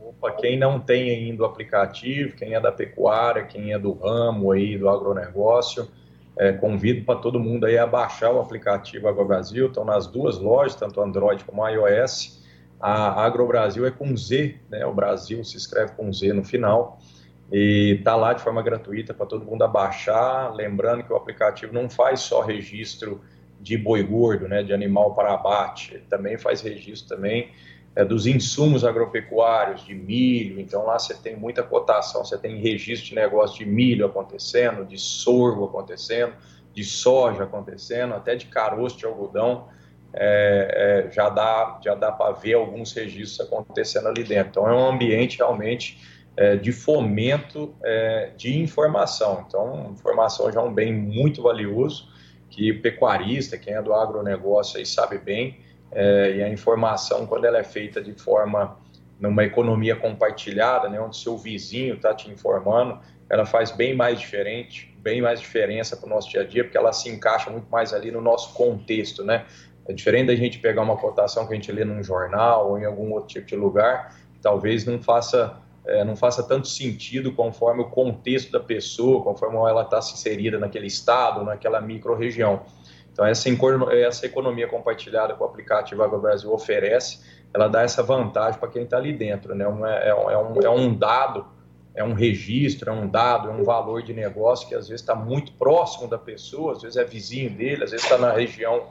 Opa, 0.02 0.34
quem 0.34 0.60
não 0.60 0.78
tem 0.78 1.10
ainda 1.10 1.44
o 1.44 1.46
aplicativo, 1.46 2.36
quem 2.36 2.54
é 2.54 2.60
da 2.60 2.72
pecuária, 2.72 3.46
quem 3.46 3.72
é 3.72 3.80
do 3.80 3.94
ramo 3.94 4.52
aí 4.52 4.78
do 4.78 4.90
agronegócio, 4.90 5.88
é, 6.40 6.54
convido 6.54 7.06
para 7.06 7.20
todo 7.20 7.40
mundo 7.40 7.66
aí 7.66 7.78
a 7.78 7.88
baixar 7.88 8.32
o 8.32 8.40
aplicativo 8.40 9.08
AgroBrasil, 9.08 9.68
estão 9.68 9.84
nas 9.84 10.08
duas 10.08 10.38
lojas, 10.38 10.76
tanto 10.76 11.02
Android 11.02 11.44
como 11.44 11.68
iOS. 11.68 12.46
A 12.80 13.26
AgroBrasil 13.26 13.86
é 13.86 13.92
com 13.92 14.16
Z, 14.16 14.56
né? 14.70 14.86
O 14.86 14.94
Brasil 14.94 15.44
se 15.44 15.58
escreve 15.58 15.94
com 15.94 16.14
Z 16.14 16.34
no 16.34 16.44
final. 16.44 17.00
E 17.52 17.96
está 18.00 18.16
lá 18.16 18.34
de 18.34 18.42
forma 18.42 18.62
gratuita 18.62 19.14
para 19.14 19.26
todo 19.26 19.46
mundo 19.46 19.68
baixar. 19.68 20.54
Lembrando 20.54 21.04
que 21.04 21.12
o 21.12 21.16
aplicativo 21.16 21.74
não 21.74 21.90
faz 21.90 22.20
só 22.20 22.42
registro 22.42 23.22
de 23.60 23.78
boi 23.78 24.04
gordo, 24.04 24.48
né, 24.48 24.62
de 24.62 24.74
animal 24.74 25.16
para 25.16 25.34
abate, 25.34 25.96
ele 25.96 26.06
também 26.08 26.38
faz 26.38 26.62
registro 26.62 27.16
também 27.16 27.52
é, 27.98 28.06
dos 28.06 28.28
insumos 28.28 28.86
agropecuários, 28.86 29.84
de 29.84 29.96
milho, 29.96 30.60
então 30.60 30.86
lá 30.86 31.00
você 31.00 31.16
tem 31.16 31.36
muita 31.36 31.64
cotação, 31.64 32.24
você 32.24 32.38
tem 32.38 32.60
registro 32.60 33.10
de 33.10 33.16
negócio 33.16 33.58
de 33.58 33.66
milho 33.66 34.06
acontecendo, 34.06 34.86
de 34.86 35.00
sorgo 35.00 35.66
acontecendo, 35.66 36.34
de 36.72 36.84
soja 36.84 37.46
acontecendo, 37.46 38.14
até 38.14 38.36
de 38.36 38.46
caroço 38.46 39.00
de 39.00 39.06
algodão, 39.08 39.70
é, 40.14 41.08
é, 41.08 41.12
já 41.12 41.28
dá, 41.28 41.80
já 41.84 41.96
dá 41.96 42.12
para 42.12 42.34
ver 42.34 42.54
alguns 42.54 42.94
registros 42.94 43.48
acontecendo 43.48 44.10
ali 44.10 44.24
dentro. 44.24 44.50
Então 44.52 44.70
é 44.70 44.76
um 44.76 44.90
ambiente 44.90 45.38
realmente 45.40 46.00
é, 46.38 46.56
de 46.56 46.72
fomento 46.72 47.74
é, 47.84 48.30
de 48.38 48.60
informação. 48.60 49.44
Então, 49.48 49.90
informação 49.92 50.52
já 50.52 50.62
é 50.62 50.64
um 50.64 50.72
bem 50.72 50.94
muito 50.94 51.42
valioso 51.42 52.10
que 52.48 52.72
pecuarista, 52.74 53.58
quem 53.58 53.74
é 53.74 53.82
do 53.82 53.92
agronegócio 53.92 54.78
aí 54.78 54.86
sabe 54.86 55.18
bem, 55.18 55.66
é, 55.92 56.36
e 56.38 56.44
a 56.44 56.50
informação, 56.50 57.26
quando 57.26 57.46
ela 57.46 57.58
é 57.58 57.64
feita 57.64 58.02
de 58.02 58.14
forma, 58.14 58.78
numa 59.20 59.44
economia 59.44 59.96
compartilhada, 59.96 60.90
né, 60.90 61.00
onde 61.00 61.18
seu 61.18 61.38
vizinho 61.38 61.96
está 61.96 62.14
te 62.14 62.30
informando, 62.30 63.00
ela 63.30 63.46
faz 63.46 63.72
bem 63.72 63.96
mais 63.96 64.20
diferente, 64.20 64.96
bem 65.00 65.22
mais 65.22 65.40
diferença 65.40 65.98
para 65.98 66.06
o 66.06 66.10
nosso 66.10 66.30
dia 66.30 66.42
a 66.42 66.44
dia, 66.44 66.64
porque 66.64 66.78
ela 66.78 66.94
se 66.94 67.10
encaixa 67.10 67.50
muito 67.50 67.70
mais 67.70 67.94
ali 67.94 68.12
no 68.12 68.22
nosso 68.22 68.54
contexto, 68.54 69.24
né? 69.24 69.46
É 69.88 69.94
diferente 69.94 70.28
da 70.28 70.36
gente 70.36 70.60
pegar 70.60 70.82
uma 70.82 70.98
cotação 70.98 71.48
que 71.48 71.54
a 71.54 71.56
gente 71.56 71.72
lê 71.72 71.86
num 71.86 72.04
jornal 72.04 72.72
ou 72.72 72.78
em 72.78 72.86
algum 72.86 73.12
outro 73.14 73.30
tipo 73.30 73.48
de 73.48 73.56
lugar, 73.56 74.16
talvez 74.42 74.86
não 74.86 75.02
faça 75.02 75.62
é, 75.88 76.04
não 76.04 76.18
faça 76.18 76.44
tanto 76.44 76.68
sentido 76.68 77.32
conforme 77.32 77.82
o 77.82 77.86
contexto 77.86 78.52
da 78.52 78.60
pessoa, 78.60 79.24
conforme 79.24 79.56
ela 79.56 79.84
está 79.84 80.00
inserida 80.00 80.60
naquele 80.60 80.88
estado, 80.88 81.46
naquela 81.46 81.80
micro-região. 81.80 82.64
Então, 83.18 83.26
essa, 83.26 83.50
essa 83.96 84.28
economia 84.28 84.68
compartilhada 84.68 85.34
que 85.34 85.42
o 85.42 85.46
aplicativo 85.46 86.04
Agro 86.04 86.22
Brasil 86.22 86.54
oferece, 86.54 87.20
ela 87.52 87.68
dá 87.68 87.82
essa 87.82 88.04
vantagem 88.04 88.60
para 88.60 88.70
quem 88.70 88.84
está 88.84 88.98
ali 88.98 89.12
dentro. 89.12 89.56
Né? 89.56 89.66
É, 89.66 90.10
é, 90.10 90.12
é, 90.12 90.38
um, 90.38 90.62
é 90.62 90.70
um 90.70 90.96
dado, 90.96 91.48
é 91.96 92.04
um 92.04 92.14
registro, 92.14 92.92
é 92.92 92.94
um 92.94 93.08
dado, 93.08 93.50
é 93.50 93.52
um 93.52 93.64
valor 93.64 94.04
de 94.04 94.14
negócio 94.14 94.68
que 94.68 94.76
às 94.76 94.88
vezes 94.88 95.02
está 95.02 95.16
muito 95.16 95.52
próximo 95.54 96.08
da 96.08 96.20
pessoa, 96.20 96.74
às 96.74 96.84
vezes 96.84 96.96
é 96.96 97.04
vizinho 97.04 97.50
dele, 97.50 97.86
às 97.86 97.90
vezes 97.90 98.04
está 98.06 98.20
na 98.20 98.34
região 98.34 98.84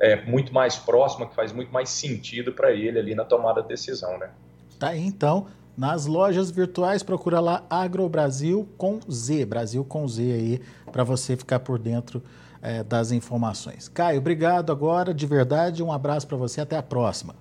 é, 0.00 0.24
muito 0.24 0.54
mais 0.54 0.76
próxima, 0.76 1.26
que 1.26 1.34
faz 1.34 1.52
muito 1.52 1.70
mais 1.70 1.90
sentido 1.90 2.54
para 2.54 2.72
ele 2.72 2.98
ali 2.98 3.14
na 3.14 3.26
tomada 3.26 3.60
de 3.60 3.68
decisão, 3.68 4.16
né? 4.16 4.30
Tá 4.78 4.88
aí, 4.88 5.04
então, 5.06 5.46
nas 5.76 6.06
lojas 6.06 6.50
virtuais, 6.50 7.02
procura 7.02 7.38
lá 7.38 7.62
Agrobrasil 7.68 8.66
com 8.78 8.98
Z, 9.12 9.44
Brasil 9.44 9.84
com 9.84 10.08
Z 10.08 10.22
aí, 10.22 10.60
para 10.90 11.04
você 11.04 11.36
ficar 11.36 11.60
por 11.60 11.78
dentro 11.78 12.22
é, 12.64 12.82
das 12.82 13.12
informações. 13.12 13.88
Caio, 13.88 14.18
obrigado 14.18 14.72
agora, 14.72 15.12
de 15.12 15.26
verdade, 15.26 15.82
um 15.82 15.92
abraço 15.92 16.26
para 16.26 16.36
você, 16.36 16.62
até 16.62 16.76
a 16.78 16.82
próxima. 16.82 17.36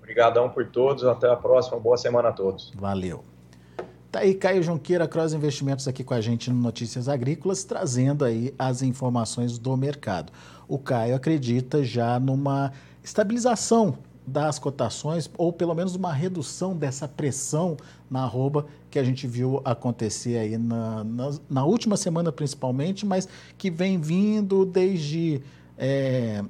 Obrigadão 0.00 0.48
por 0.50 0.66
todos, 0.66 1.04
até 1.04 1.30
a 1.30 1.36
próxima, 1.36 1.78
boa 1.78 1.96
semana 1.96 2.30
a 2.30 2.32
todos. 2.32 2.72
Valeu. 2.74 3.24
Tá 4.10 4.20
aí 4.20 4.34
Caio 4.34 4.62
Junqueira, 4.62 5.06
Cross 5.06 5.34
Investimentos 5.34 5.86
aqui 5.86 6.02
com 6.02 6.14
a 6.14 6.20
gente 6.20 6.50
no 6.50 6.60
Notícias 6.60 7.08
Agrícolas, 7.08 7.62
trazendo 7.62 8.24
aí 8.24 8.52
as 8.58 8.82
informações 8.82 9.56
do 9.56 9.76
mercado. 9.76 10.32
O 10.66 10.78
Caio 10.78 11.14
acredita 11.14 11.84
já 11.84 12.18
numa 12.18 12.72
estabilização 13.04 13.98
das 14.26 14.58
cotações, 14.58 15.30
ou 15.38 15.52
pelo 15.52 15.74
menos 15.74 15.94
uma 15.94 16.12
redução 16.12 16.74
dessa 16.74 17.06
pressão 17.06 17.76
na 18.10 18.22
arroba 18.22 18.66
que 18.90 18.98
a 18.98 19.04
gente 19.04 19.26
viu 19.26 19.60
acontecer 19.64 20.36
aí 20.36 20.58
na, 20.58 21.04
na, 21.04 21.30
na 21.48 21.64
última 21.64 21.96
semana 21.96 22.32
principalmente, 22.32 23.06
mas 23.06 23.28
que 23.56 23.70
vem 23.70 24.00
vindo 24.00 24.66
desde, 24.66 25.40
é, 25.78 26.42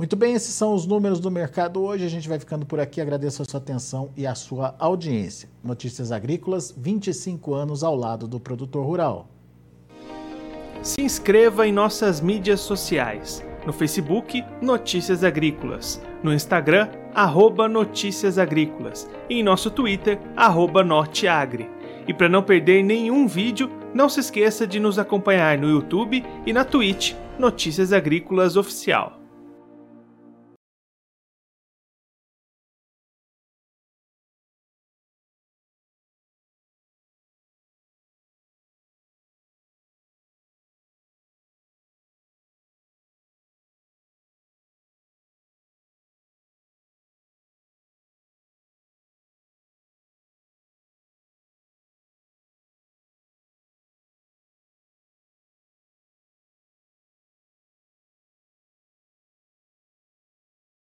Muito 0.00 0.16
bem, 0.16 0.32
esses 0.32 0.54
são 0.54 0.72
os 0.72 0.86
números 0.86 1.20
do 1.20 1.30
mercado 1.30 1.82
hoje. 1.82 2.06
A 2.06 2.08
gente 2.08 2.26
vai 2.26 2.38
ficando 2.38 2.64
por 2.64 2.80
aqui. 2.80 3.02
Agradeço 3.02 3.42
a 3.42 3.44
sua 3.44 3.60
atenção 3.60 4.08
e 4.16 4.26
a 4.26 4.34
sua 4.34 4.74
audiência. 4.78 5.46
Notícias 5.62 6.10
Agrícolas, 6.10 6.74
25 6.74 7.52
anos 7.52 7.84
ao 7.84 7.94
lado 7.94 8.26
do 8.26 8.40
produtor 8.40 8.86
rural. 8.86 9.28
Se 10.80 11.02
inscreva 11.02 11.68
em 11.68 11.72
nossas 11.72 12.18
mídias 12.18 12.60
sociais. 12.60 13.44
No 13.66 13.74
Facebook, 13.74 14.42
Notícias 14.62 15.22
Agrícolas. 15.22 16.00
No 16.22 16.32
Instagram, 16.32 16.88
arroba 17.14 17.68
Notícias 17.68 18.38
Agrícolas. 18.38 19.06
E 19.28 19.34
em 19.34 19.42
nosso 19.42 19.70
Twitter, 19.70 20.18
arroba 20.34 20.82
Norteagri. 20.82 21.68
E 22.08 22.14
para 22.14 22.26
não 22.26 22.42
perder 22.42 22.82
nenhum 22.82 23.28
vídeo, 23.28 23.70
não 23.92 24.08
se 24.08 24.20
esqueça 24.20 24.66
de 24.66 24.80
nos 24.80 24.98
acompanhar 24.98 25.58
no 25.58 25.68
YouTube 25.68 26.24
e 26.46 26.54
na 26.54 26.64
Twitch, 26.64 27.12
Notícias 27.38 27.92
Agrícolas 27.92 28.56
Oficial. 28.56 29.19